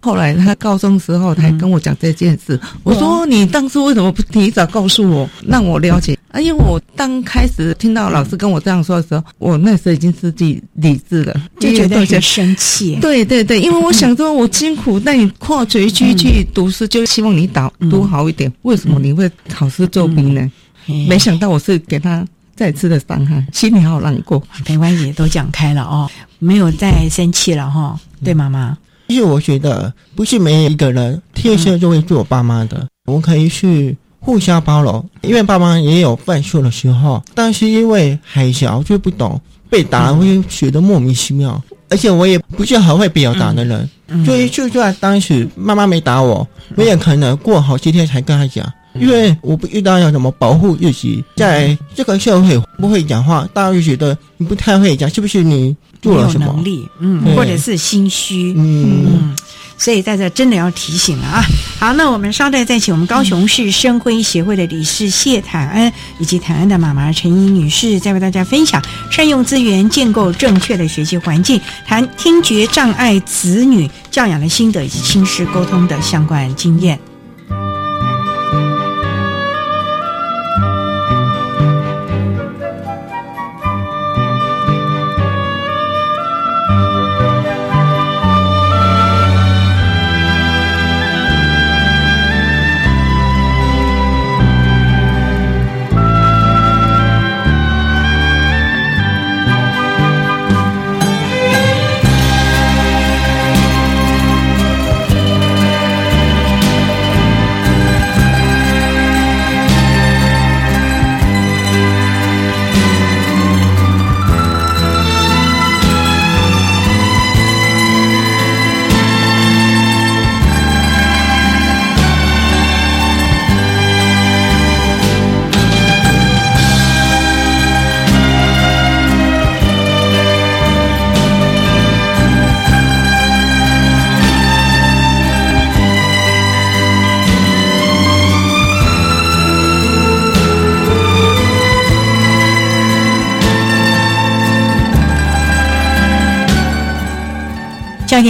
[0.00, 2.58] 后来他高中时候才跟我讲这件事。
[2.82, 12.98] 我说：“你当初为什么不提早告诉我，让我了解？”啊，因为我刚开始听到老师跟我这样说的时候，我那时候已经失去理智了， 就觉得很生气。
[13.00, 18.52] 对对对，因为我想说，我辛苦带你跨学区去读书，就希望你读读好一点。
[18.62, 18.97] 为什么？
[18.98, 20.50] 你会考试作弊呢？
[21.06, 24.42] 没想到我是给他再次的伤害，心里好难过。
[24.66, 27.98] 没关系，都讲开了哦，没有再生气了哈。
[28.24, 35.08] 对妈妈，因为我觉得不是每一个人天生就会做爸妈的，我们可以去互相包容。
[35.22, 41.62] 因为爸妈也有犯错的时候，但是因为还小就不懂，被打会觉得莫名其妙。
[41.90, 43.88] 而且我也不是很会表达的人，
[44.24, 46.46] 所以就算当时妈妈没打我，
[46.76, 48.70] 我也可能过好几天才跟他讲。
[49.00, 56.46] 因为我不知道要怎么保护自己，在这个社会不会讲话，大家就觉得你不太会讲，是不是你做了什么？
[56.46, 59.36] 能力，嗯，或者是心虚，嗯，
[59.76, 61.42] 所以在这真的要提醒了啊。
[61.78, 76.98] 好，那我们稍待再请我们高雄市生辉协会的理事谢坦恩以及坦恩的妈妈陈怡女士，再为大家分享善用资源、建构正确的学习环境，谈听觉障碍子女教养的心得以及亲师沟通的相关经验。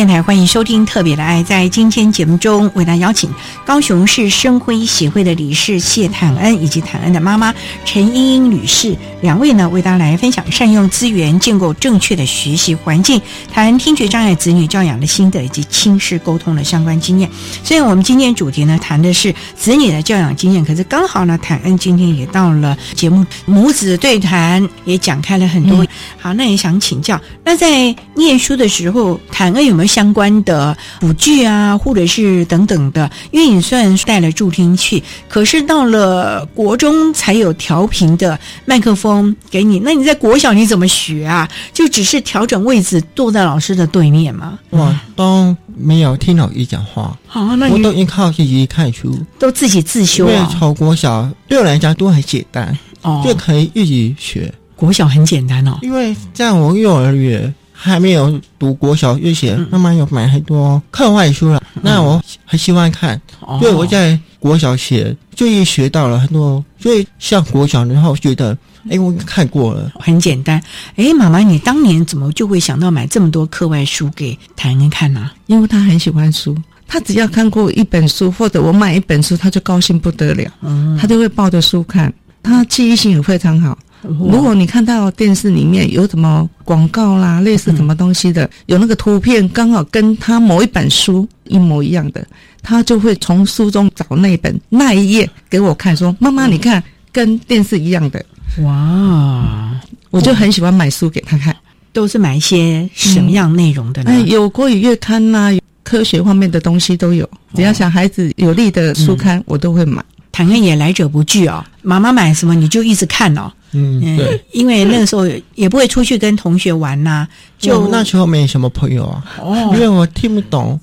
[0.08, 1.42] 台欢迎收听《特别的爱》。
[1.44, 3.30] 在今天节目中，为大家邀请
[3.66, 7.54] 高雄市生辉协会的理事谢坦恩以及坦恩的妈妈
[7.84, 13.20] 陈英英女士两位呢，为大家来分享善用资源、建构正确的学习环境，
[13.52, 17.28] 谈听觉障碍子女教养的心得以及亲视沟通的相关经验。
[17.62, 25.86] 虽然我们今天主题呢谈的是子女的教养经验，可是刚好呢，坦恩今天也到了节目，母子对谈也讲开了很多。
[26.16, 33.10] 好，那也想请教，那在念书的时候，坦恩有没有相关的辅具啊，或者是等等的？
[33.32, 39.80] 因为你虽然带了助听器，可是到了国中才有调频的麦克风给你。
[39.80, 41.48] 那你在国小你怎么学啊？
[41.74, 44.56] 就只是调整位置，坐在老师的对面吗？
[44.70, 50.30] 我都没有听老师讲话，好，那我都依靠自己看书，都自己自修啊。
[50.30, 54.54] 因为从国小对我来讲都很简单，哦，就可以一直学。
[54.76, 61.62] 国小很简单哦，因为在我幼儿园还没有读国小就写，妈妈有买很多课外书了。
[61.80, 63.20] 那我很喜欢看，
[63.60, 66.64] 所以我在国小写就一学到了很多。
[66.76, 68.58] 所以像国小然后觉得，
[68.90, 70.60] 哎，我看过了，很简单。
[70.96, 75.30] 哎，妈妈，你当年怎么就会想到买这么多课外书给谭恩看呢？
[75.46, 76.56] 因为他很喜欢书，
[76.88, 82.12] 他只要看过一本书或者我买一本书，他就高兴不得了，嗯他就会抱着书看。
[82.42, 83.78] 他记忆性也非常好。
[84.02, 92.26] 如果你看到电视里面有什么广告啦，类似什么东西的，有那个图片刚好跟他某一本书一模一样的，
[92.62, 96.82] 他就会从书中找那本那一页给我看，说：“妈妈，你看，
[97.12, 98.24] 跟电视一样的。”
[98.62, 99.80] 哇！
[100.10, 101.54] 我就很喜欢买书给他看，
[101.92, 104.20] 都是买一些什么样内容的呢？
[104.26, 110.02] 有国语月刊呐，科学方面的东西都有，只要小孩子有利的书刊，我都会买。
[110.30, 113.52] 坦恩也来者不拒哦，妈妈买什么你就一直看哦。
[113.72, 117.26] 嗯，对，因为那个时候也不会出去跟同学玩呐，
[117.58, 119.24] 就那时候没什么朋友啊。
[119.40, 120.78] 哦，因为我听不懂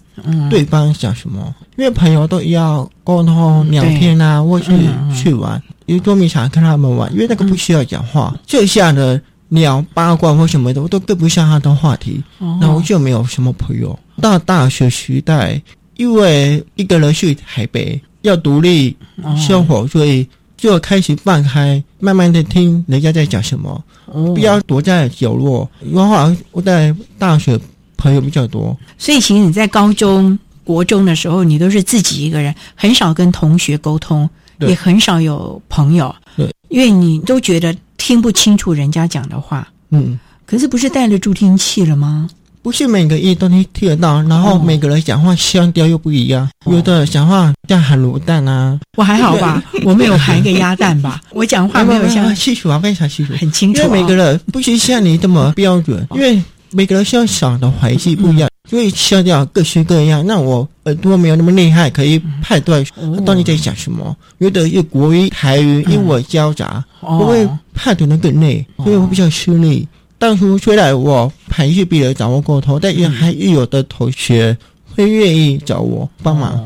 [0.49, 4.71] 对方讲什么，因为朋友都要沟通聊天啊，或是
[5.15, 9.19] 去玩，因为多米想跟他们玩，因为那个不需要讲话，剩下的
[9.49, 12.23] 聊八卦或什么的，我都跟不上他的话题，
[12.61, 13.97] 然后就没有什么朋友。
[14.21, 15.61] 到大学时代，
[15.97, 17.99] 因为一个人去台北。
[18.25, 18.97] 要独立
[19.38, 20.27] 生活，所以
[20.58, 25.70] 就开始放开，慢慢的听人家在讲什么，不要躲在角落。
[25.82, 27.60] 因为好像我在大学
[27.97, 34.30] 朋友比较多，所以其实你在高中国中的时候，你都是自己一个人，很少跟同学沟通，
[34.60, 36.14] 也很少有朋友。
[36.38, 39.68] 对，因为你都觉得听不清楚人家讲的话。
[39.89, 42.28] 嗯，可是不是带了助听器了吗？
[42.66, 53.84] 不是每个音都能听得到，然后每个人讲话腔调又不一样，有的讲话像喊卤蛋啊，我还好吧， 我没有含一个鸭蛋吧， 我讲话没有像清楚啊，非常清楚，很清楚。
[53.84, 56.41] 因为每个人不是像你这么标准，因为
[56.72, 60.26] 每个人想想的环境不一样，所以腔调各式各样。
[60.26, 62.84] 那我耳朵没有那么厉害，可以判断
[63.24, 64.18] 到底在讲什么。
[64.39, 69.88] 有的有国语、台语、英文交杂，我会判断的更累，所以我比较吃力。
[70.18, 74.57] 当初虽然我还是比较掌握过头，但也还是有的同学
[74.95, 76.57] 会愿意找我帮忙。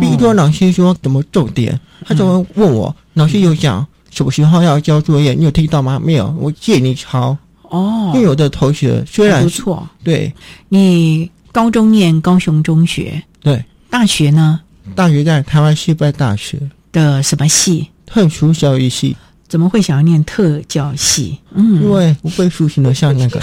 [0.00, 5.34] 比如说老师说怎么重点，他就会问我：老师有讲什么时候要交作业？
[5.34, 6.00] 你有听到吗？
[6.02, 7.36] 没有，我借你抄。
[7.62, 10.32] 哦，因为有的同学虽然不错，对
[10.68, 14.60] 你高中念高雄中学，对，大学呢？
[14.94, 16.58] 大学在台湾师范大学
[16.92, 17.88] 的什么系？
[18.06, 19.16] 特殊教育系。
[19.54, 21.38] 怎么会想要念特教系？
[21.54, 23.40] 嗯，因为不会数学的像那个。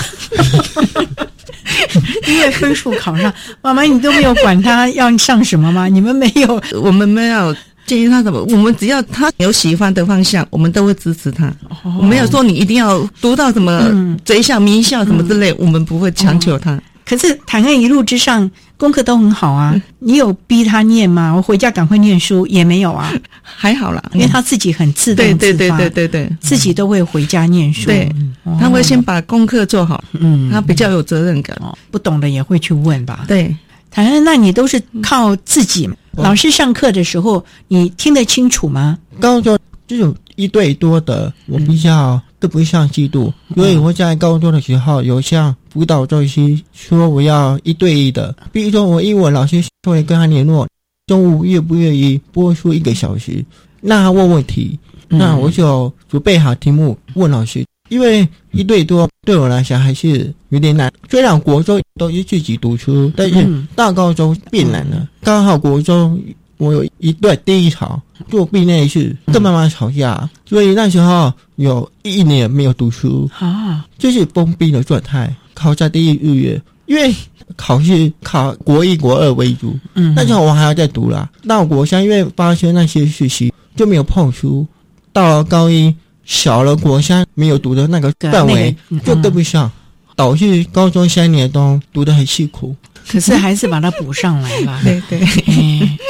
[2.28, 5.88] 因为分数考上，妈妈你都没有管他要上什么吗？
[5.88, 7.55] 你们没有， 我们没有
[7.86, 11.49] 建议他怎么，我们只要他有喜欢的方向，我们都会支持他。
[11.97, 13.89] 我没有说你一定要读到什么
[14.26, 16.78] 贼校、名校什么之类，我们不会强求他。
[17.12, 21.34] 可是谈恩一路之上功课都很好啊，你有逼他念吗？
[21.36, 23.12] 我回家赶快念书也没有啊，
[23.43, 27.88] 还好啦，因为他自己很自动对对对对对对，自己都会回家念书。
[27.88, 28.09] 对，
[28.57, 33.26] 他会先把功课做好，嗯，他比较有责任感，哦不懂的也会去问吧。
[33.28, 33.53] 对，
[33.89, 35.89] 谈恩，那你都是靠自己？
[36.14, 38.97] 老师上课的时候，你听得清楚吗？
[39.20, 42.22] 高中这种一对多的，我比较。
[42.42, 50.68] 都不像嫉妒，因为我在高中的时候有向辅导中心说我要一对一的，比如说我英文老师会跟他联络，
[51.06, 53.46] 中午愿不愿意播出一个小时，
[53.80, 54.78] 那他问问题，
[55.08, 60.92] 那我就准备好题目问老师，因为一对多对我来讲还是有点难。
[61.12, 66.20] 虽然国中都是自己读书，但是到高中变难了，刚好国中。
[66.62, 67.99] 我有一段低潮，
[68.30, 75.36] 做毕业是跟妈妈吵架，所以那时候有一年没有读书啊，就是封闭的状态。
[75.55, 77.12] 考在第一日月，因为
[77.55, 81.28] 考试考国一、国二为主，嗯，那时候我还要再读啦。
[81.47, 84.64] 到国三，因为发生那些事情就没有碰书。
[85.12, 85.93] 到了高一，
[86.26, 89.70] 小了国三没有读的那个范围就跟不上，
[90.16, 92.76] 导致高中三年都读得很辛苦。
[93.08, 95.20] 可是还是把它补上来了， 对对，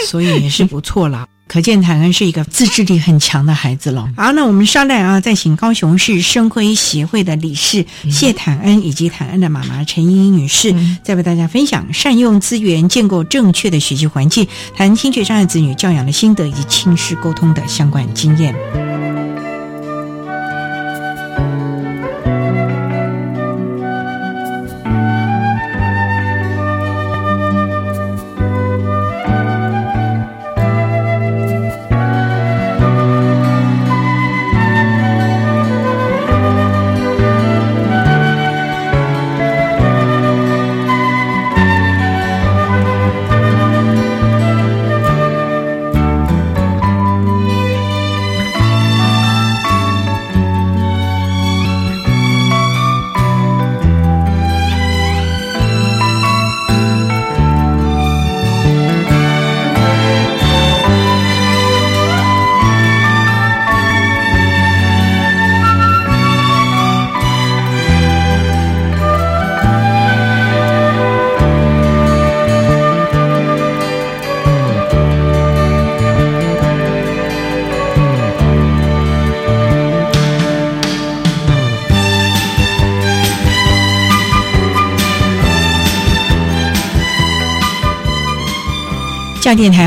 [0.07, 1.27] 所以也是不错了。
[1.47, 4.07] 可见坦恩是一个自制力很强的孩子了。
[4.15, 10.73] 好，那我们稍待啊，再请高雄市生辉协会的理事谢坦恩以及坦恩的妈妈陈英英女士，
[11.03, 18.55] 再为大家分享善用资源、建构正确的学习环境、谈听觉障碍子女教养的心得以及亲师沟通的相关经验。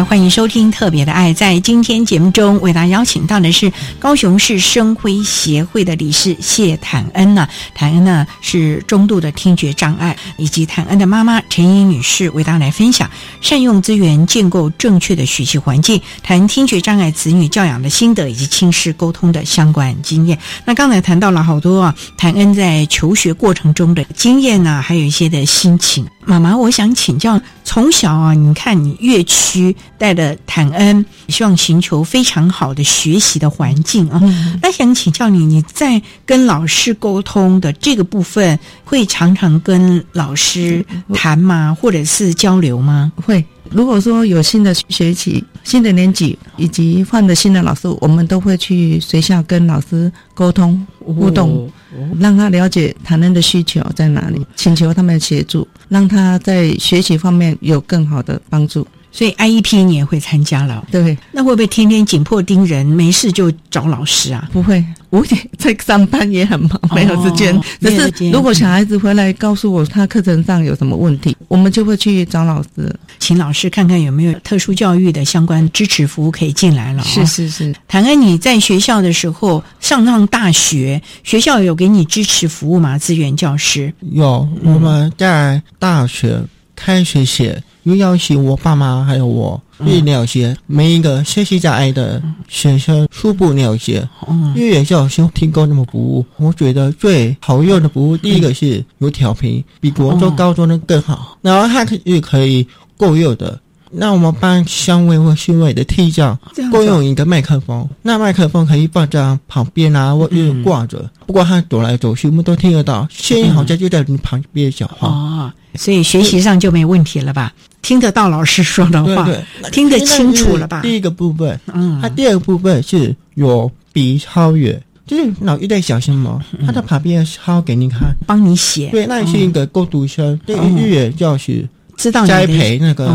[0.04, 1.30] 欢迎收听《特别的爱》。
[1.34, 7.48] 在今天节目中，为大家邀请到的是高雄市生辉协会的理事谢坦恩呢。
[7.74, 20.38] 坦恩呢是中度的听觉障碍，以及坦恩的妈妈陈英女士为大家来分享善用资源、建构正确的学习环境，谈听觉障碍子女教养的心得以及亲师沟通的相关经验。
[20.66, 26.06] 那刚才谈到了好多啊，坦恩在求学过程中的经验呢，还有一些的心情。
[26.26, 27.38] 妈妈，我想请教，
[27.74, 34.22] 从小啊，你看你乐区带的坦恩，希望寻求非常好的学习的环境啊。
[34.62, 41.76] 那想请教你，你在跟老师沟通的这个部分，会常常跟老师谈吗？
[41.80, 43.10] 或者是交流吗？
[43.16, 43.44] 会。
[43.70, 51.70] 如果说有新的学期、新的年级以及换了新的老师，我们都会去学校跟老师沟通互动。
[52.18, 58.84] 让他了解他人的需求在哪里，请求他们协助，让他在学习方面有更好的帮助。
[59.14, 61.16] 所以 IEP 你也会参加了，对？
[61.30, 64.50] 那会不会天天紧迫盯人，没事就找老师啊？
[64.52, 65.24] 不会，我
[65.56, 67.56] 在上班也很忙，没有时间。
[67.80, 77.04] 只是如果小孩子回来告诉我他课程上有什么问题，我们就会去找老师，请老师看看有没有特殊教育的相关支持服务可以进来了。
[77.04, 77.72] 是是是。
[77.86, 82.98] 谈谈你在学校的时候，上上大学，学校有给你支持服务吗？
[82.98, 86.42] 资源教师有，我们在大学
[86.74, 87.62] 开学前。
[87.84, 94.06] 又邀请我爸妈还有我去了解每一个学习障碍的学生初步了解，
[94.54, 102.66] 因为也教先提供那么服务，我觉得最好用的服务，第一个是有调频，比国中、高中的更好，然后它可以可以
[102.96, 103.60] 够用的，
[103.90, 106.38] 那我们班乡委或训委的替教
[106.70, 115.08] 共用一个麦克风，那麦克风可以放在旁边啊，或者挂着，不过他走来走去，我们都听得到，声音好像就在你旁边讲话。
[115.08, 117.52] 哦，所以学习上就没问题了吧？
[117.84, 119.28] 听得到老师说的话，
[119.70, 120.80] 听得清楚了吧？
[120.80, 124.82] 第一个部分，嗯，他第二个部分是有比超越。
[125.06, 128.88] 就是老一代小什么，他在旁边抄给你看，帮你写。
[128.88, 131.68] 对，那你是一个过读生，对日语教学，
[131.98, 133.06] 知道栽培那个，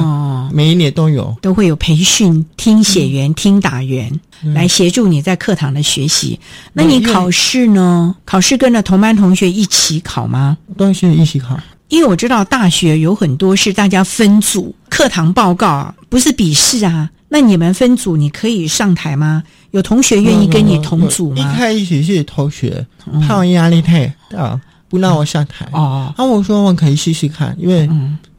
[0.54, 4.08] 每一年都有，都会有培训听写员、听打员
[4.54, 6.40] 来协助你在课堂的学习。
[6.74, 8.16] 那你考试呢？
[8.24, 10.56] 考试跟着同班同学一起考吗？
[10.78, 11.60] 都是一起考。
[11.90, 17.10] 因为我知道大学有很多是大家分组课堂报告，不是笔试啊。
[17.28, 19.44] 那你们分组，你可以上台吗？
[19.72, 21.38] 有同学愿意跟你同组吗？
[21.38, 22.86] 一开始是同学，
[23.28, 25.68] 怕我压力太大，不让我上台。
[25.72, 27.88] 哦，那我说我可以试试看，因为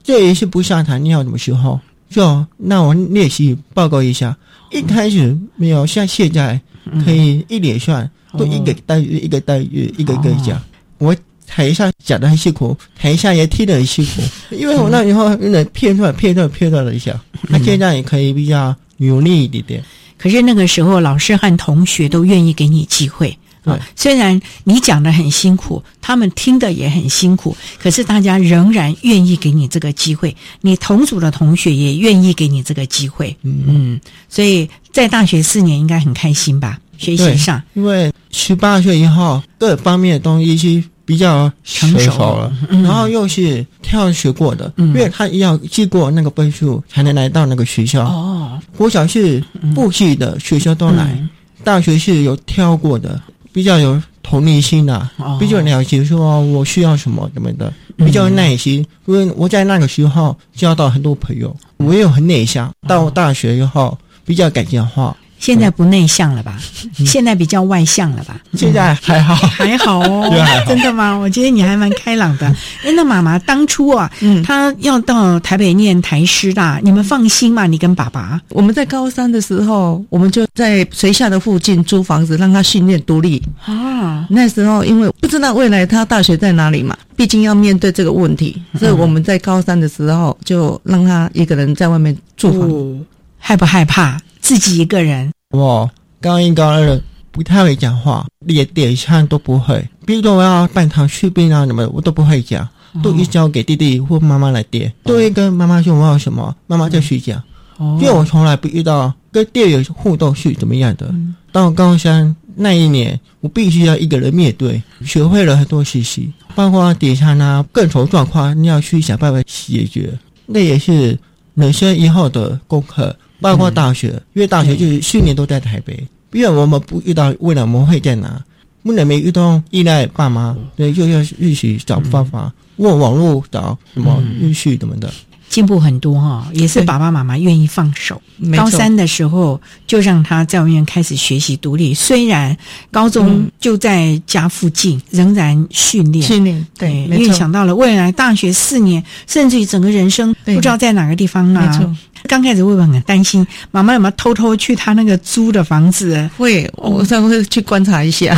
[0.03, 1.79] 这一次不上台，你要什么时候？
[2.09, 4.37] 就那我练习报告一下。
[4.73, 6.61] 一开始没有像现在
[7.05, 10.61] 可以一连串都一个单元一个单元一个一个讲。
[10.99, 11.15] 我
[11.53, 14.23] 台下讲的很辛苦，台下也听得很辛苦，
[14.55, 17.21] 因为我那以后有点片段片段片段了一下。
[17.49, 19.85] 那现在也可以比较努力一点点。
[20.17, 23.81] 可是那个时候，老师和同学都愿意给你机会啊。
[23.97, 30.37] 虽然你讲的很辛苦，他们听的也很辛苦，可是大家仍然愿意给你这个机会。
[30.61, 33.35] 你同组的同学也愿意给你这个机会。
[33.43, 33.99] 嗯，
[34.29, 36.79] 所以在大学四年应该很开心吧？
[36.99, 42.37] 学习上，因为十八岁以后各方面的东西是比较成熟。
[42.37, 48.05] 了，然后又是跳学过的，因为他要记过那个分数才能来到那个学校。
[48.05, 49.43] 哦，国小是
[49.75, 51.21] 不系的学校都来，
[51.65, 53.21] 大学是有跳过的，
[53.53, 58.87] 比较有同理心的，比较了解说我需要什么什么的，比较耐心。
[59.07, 65.17] 因为我在那个时候交到很多朋友，我又很内向，到大学以后比较敢讲话。
[65.41, 66.59] 现在不内向了吧？
[67.07, 68.39] 现在比较外向了吧？
[68.55, 70.31] 现在还好， 还好哦。
[70.69, 71.17] 真的吗？
[71.17, 72.47] 我觉得你还蛮开朗的。
[72.85, 77.67] 哎，那妈妈当初啊，嗯她要到台北念台师大，你们放心吗？
[77.67, 78.39] 你跟爸爸？
[78.51, 84.27] 我们在高三的时候，我们就在学校的附近租房子，让他训练独立啊。
[84.29, 93.07] 那时候因为不知道未来他大学在哪里嘛，毕竟要面对这个问题，所以我们在高三的时候就让他一个人在外面住房，
[93.39, 94.21] 害不害怕？
[94.51, 95.89] 自己一个人，我
[96.21, 99.89] 高一高二不太会讲话，连点餐都不会。
[100.05, 102.69] 比如说我要办堂去病啊什么，我都不会讲，
[103.01, 107.41] 都一交给弟弟或妈妈来点，都会跟妈妈说我要什么，妈妈就去讲。
[107.79, 111.15] 因为我从来不遇到跟店友互动是怎么样的。
[111.53, 120.13] 到高三那一年，我必须要一个人面对，学会了很多事情，包括点餐啊，各种状况你要去想办法解决，
[120.47, 121.17] 那也是
[121.55, 123.15] 人生以后的功课。
[123.41, 128.43] 包括大学，因为大学就是训练都在台北，因为我们不遇到未来我们会在哪，
[128.83, 135.13] 不能没遇到依赖爸妈，对，又要一起找方法，问网络找什么日序什么的。
[135.49, 138.23] 进步很多哈，也是爸爸妈妈愿意放手。
[138.57, 142.57] 高三的时候就让他在外面开始学习独立，虽然
[142.93, 146.25] 高中就在家附近，仍然训练。
[146.25, 146.65] 训练。
[146.79, 151.97] 对，因为想到了未来大学四年，甚至于整个人生不知道在哪个地方啊。
[152.27, 153.47] 刚开始会不会很担心？
[153.71, 156.29] 妈妈有没有偷偷去他那个租的房子？
[156.37, 158.37] 会，我才会去观察一下，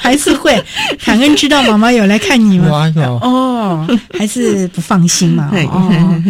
[0.00, 0.52] 还是会。
[1.00, 2.92] 凯恩知道妈妈有来看你吗？
[3.22, 5.50] 哦，还是不放心嘛？
[5.70, 6.22] 哦。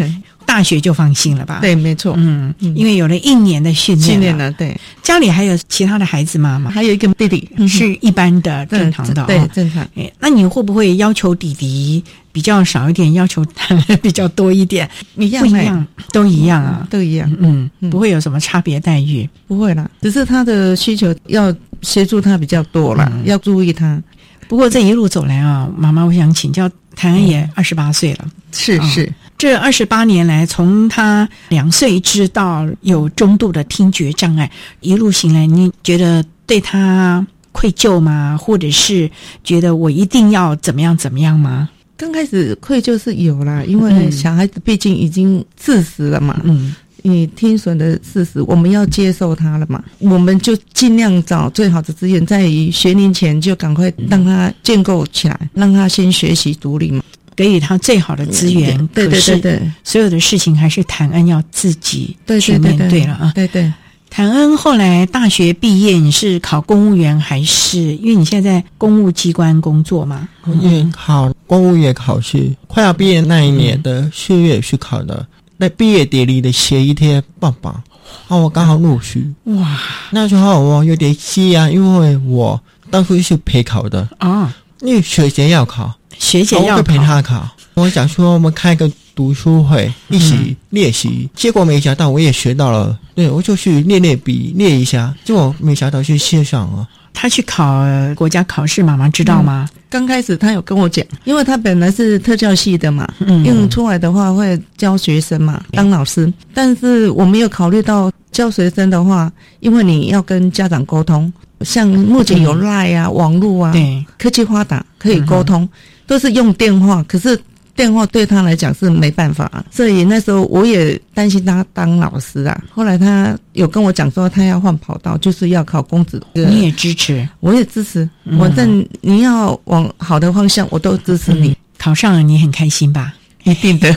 [0.53, 1.57] 大学就放心了吧？
[1.61, 2.13] 对，没错。
[2.15, 4.51] 嗯，因为有了一年的训练，训练了。
[4.51, 6.69] 对，家里还有其他的孩子妈妈？
[6.69, 9.25] 还有一个弟弟，是一般的正常的。
[9.25, 9.81] 对，正常。
[9.95, 14.87] 哎，那你会不会要求弟弟比较少一点，要求他比较多一点？
[15.15, 17.35] 一样，不一样，都一样啊，都一样。
[17.39, 19.89] 嗯，不会有什么差别待遇，不会啦。
[20.03, 21.51] 只是他的需求要
[21.81, 23.99] 协助他比较多了，要注意他。
[24.47, 29.11] 不过这一路走来啊，妈妈，我想请教，谭安也二十八岁了，是是。
[29.43, 38.37] 这二十八年来，从他两岁直到有中度的听觉障碍，一路行来，你觉得对他愧疚吗？
[38.41, 39.11] 或者是
[39.43, 41.69] 觉得我一定要怎么样怎么样吗？
[41.97, 46.39] 刚开始愧疚是有啦，因为小孩子毕竟已经四十了嘛。
[46.45, 49.83] 嗯，你听损的事实，我们要接受他了嘛？
[49.99, 57.03] 我们就尽量找最好的资源，在学龄前就赶快让他建构起来，让他先学习独立嘛。
[57.35, 63.31] 给予他最好的资源，对对对对，所有的事情还是谭恩要自己去面对了啊。
[63.33, 63.71] 对对，
[64.09, 67.79] 谭恩后来大学毕业，你是考公务员还是？
[67.97, 70.27] 因为你现在在公务机关工作嘛？
[70.61, 75.25] 因为考公务员考试快要毕业那一年的四月去考的，
[75.57, 77.83] 在毕业典礼的前一天爸爸，
[78.27, 79.25] 啊，我刚好录取。
[79.45, 79.79] 哇，
[80.11, 82.61] 那时候我有点气啊，因为我
[82.91, 87.47] 当初是陪考的啊，因为学姐要考，学姐要陪他考。
[87.75, 91.29] 我想说，我们开个读书会，一起练习。
[91.35, 92.97] 结果没想到，我也学到了。
[93.15, 95.13] 对，我就去练练笔，练一下。
[95.23, 96.87] 结果没想到去线上了。
[97.15, 97.83] 他去考
[98.15, 99.69] 国家考试，妈妈知道吗？
[99.89, 103.07] 刚开始他有跟我讲，因为他本来是特教系的嘛，
[103.45, 106.31] 用出来的话会教学生嘛，当老师。
[106.53, 115.69] 但是我没有考虑到教学生的话，因为你要跟家长沟通，像目前有赖啊、网络啊，对，科技发达可以沟通，
[116.07, 117.39] 都是用电话，可是。
[117.75, 122.63] 电话对他来讲是没办法，所以那时候我也担心他当老师啊。
[122.69, 126.21] 后来他有跟我讲说，他要换跑道，就是要考公职。
[126.33, 128.07] 你也支持，我也支持。
[128.37, 131.57] 反正你要往好的方向，我都支持你。
[131.79, 133.11] 考上了，你很开心吧？
[133.43, 133.89] 一定的，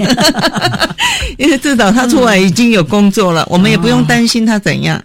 [1.37, 4.99] 因为至少他出来已经有工作了，我们也不用担心他怎样。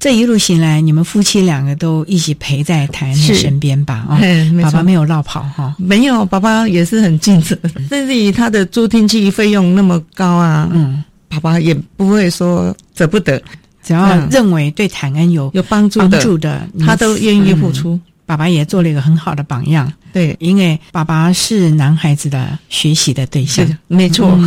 [0.00, 4.06] 这一路行来，你们夫妻两个都一起陪在台恩的身边吧？
[4.08, 4.18] 啊，
[4.62, 7.54] 爸爸没有落跑哈，没有，爸爸也是很尽责。
[7.90, 13.40] 甚至于他的助听器费用那么高啊，嗯，爸爸也不会说舍不得，
[13.82, 16.00] 只要认为对台恩有有帮助
[16.38, 18.00] 的，他都愿意付出。
[18.24, 24.38] 爸爸也做了一个很好的榜样，对，因为爸爸是男孩子的学习的对象，没错。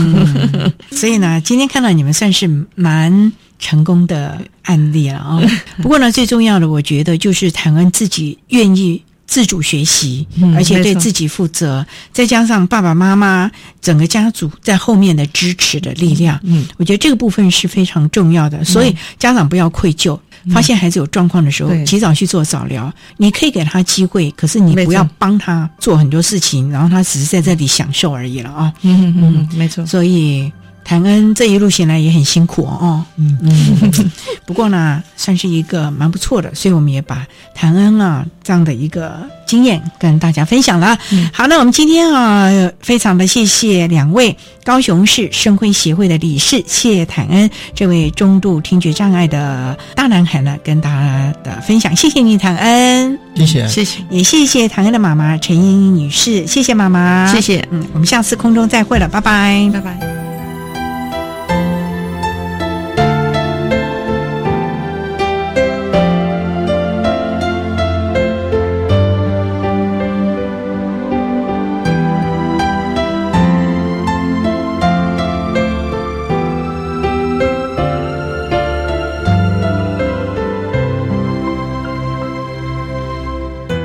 [0.89, 3.31] 所以呢，今天看到你们算是蛮。
[3.63, 5.39] 成功的案例了啊！
[5.81, 13.49] 不过呢，最重要的，我觉得就是谈恩自己愿意自主学习，而且对自己负责，再加上爸爸妈妈
[13.79, 18.65] 整个家族在后面的支持的力量，嗯，我觉得这个部分是非常重要的。
[18.65, 20.19] 所以家长不要愧疚，
[20.51, 22.93] 发现孩子有状况的时候，及早去做早疗。
[23.15, 28.73] 你可以给他机会，可是你不要帮他做很多事情，然后他只是在这里享受而已了啊！
[28.81, 29.85] 嗯嗯，没错。
[29.85, 30.51] 所以。
[30.83, 34.11] 谭恩这一路行来也很辛苦哦，嗯嗯，
[34.45, 37.25] 不过呢，算是一个蛮不错的，所以我们也把
[37.55, 40.97] 谭恩啊这样的一个经验跟大家分享了。
[41.31, 60.22] 好，那我们今天啊，非常的谢谢两位高雄市生辉协会的理事谢谭恩这位中度听觉障碍的大男孩呢，跟大家的分享，谢谢你，谭恩，谢谢，谢谢，也谢谢谭恩的妈妈陈英英女士，谢谢妈妈，谢谢，嗯，我们下次空中再会了，拜拜，拜拜。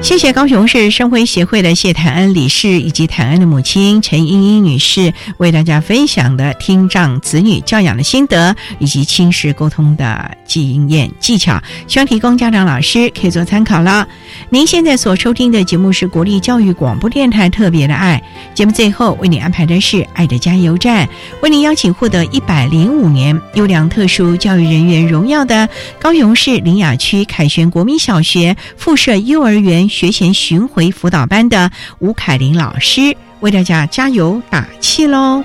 [0.09, 14.09] 谢谢高雄市生辉协会的谢坦恩理事以及坦恩的母亲陈英英女士为大家分享的听障子女教养的心得以及亲师沟通的经验技巧，希望提供家长老师可以做参考了。
[14.48, 18.22] 您现在所收听的节目是国立教育广播电台特别的爱
[18.54, 21.06] 节目，最后为你安排的是爱的加油站，
[21.42, 25.68] 为您邀请获得一百零五年优良特殊教育人员荣耀的
[26.00, 29.86] 高雄市林雅区凯旋国民小学附设幼儿园。
[29.99, 35.42] 学前巡回辅导班的吴凯琳老师为大家加油打气喽！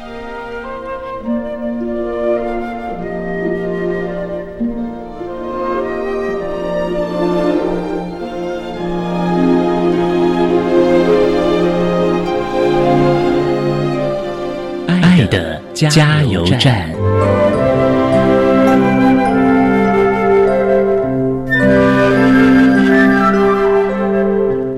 [14.88, 16.93] 爱的加油站。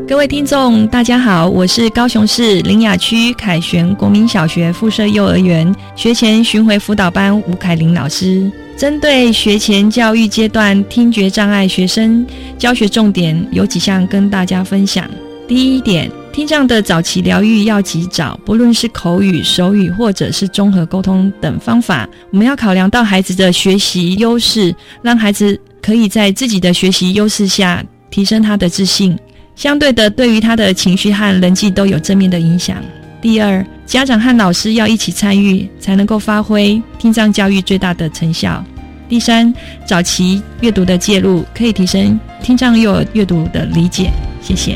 [0.07, 8.49] 各位听众，大家好，我是高雄市林雅区凯旋国民小学附设幼儿园学前巡回辅导班吴凯琳老师。
[8.77, 12.23] 针对学前教育阶段听觉障碍学生，
[12.55, 15.09] 教学重点有几项跟大家分享。
[15.47, 29.17] 第一点，听障的早期疗愈要及早，不论是口语、手语或者是综合沟通等方法，我们要考量到孩子的学习优势，让孩子可以在自己的学习优势下提升他的自信。
[29.55, 32.77] 相对的，对于他的情绪和人际都有正面的影响。
[33.21, 38.63] 第二，家长和老师要一起参与，才能够发挥听障教育最大的成效。
[39.07, 39.51] 第三，
[39.85, 44.11] 早期阅读的介入可以提升听障幼儿阅读的理解。
[44.41, 44.75] 谢谢。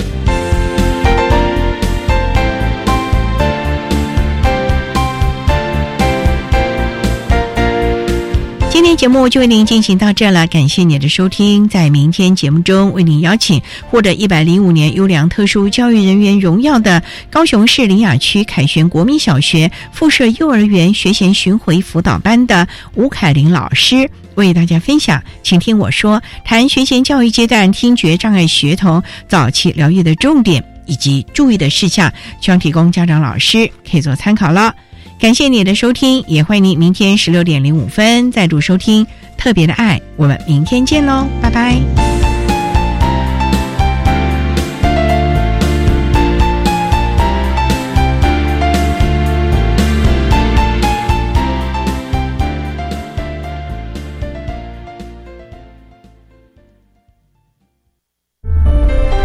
[8.79, 11.67] 今天节目就为您进行到这了，感谢您的收听。
[11.67, 32.09] 在明天节目中，为您邀请获得一百零五年优良特殊教育人员荣耀的高雄市林雅区凯旋国民小学附设幼儿园学前巡回辅导班的吴凯玲老师，为大家分享，请听我说，谈学前教育阶段听觉障碍学童早期疗愈的重点以及注意的事项，
[32.39, 34.73] 希望提供家长老师可以做参考了。
[35.19, 39.05] 感谢你的收听，也欢迎您明天十六点零五分再度收听
[39.35, 39.99] 特别的爱。
[40.15, 42.28] 我们明天见喽，拜拜。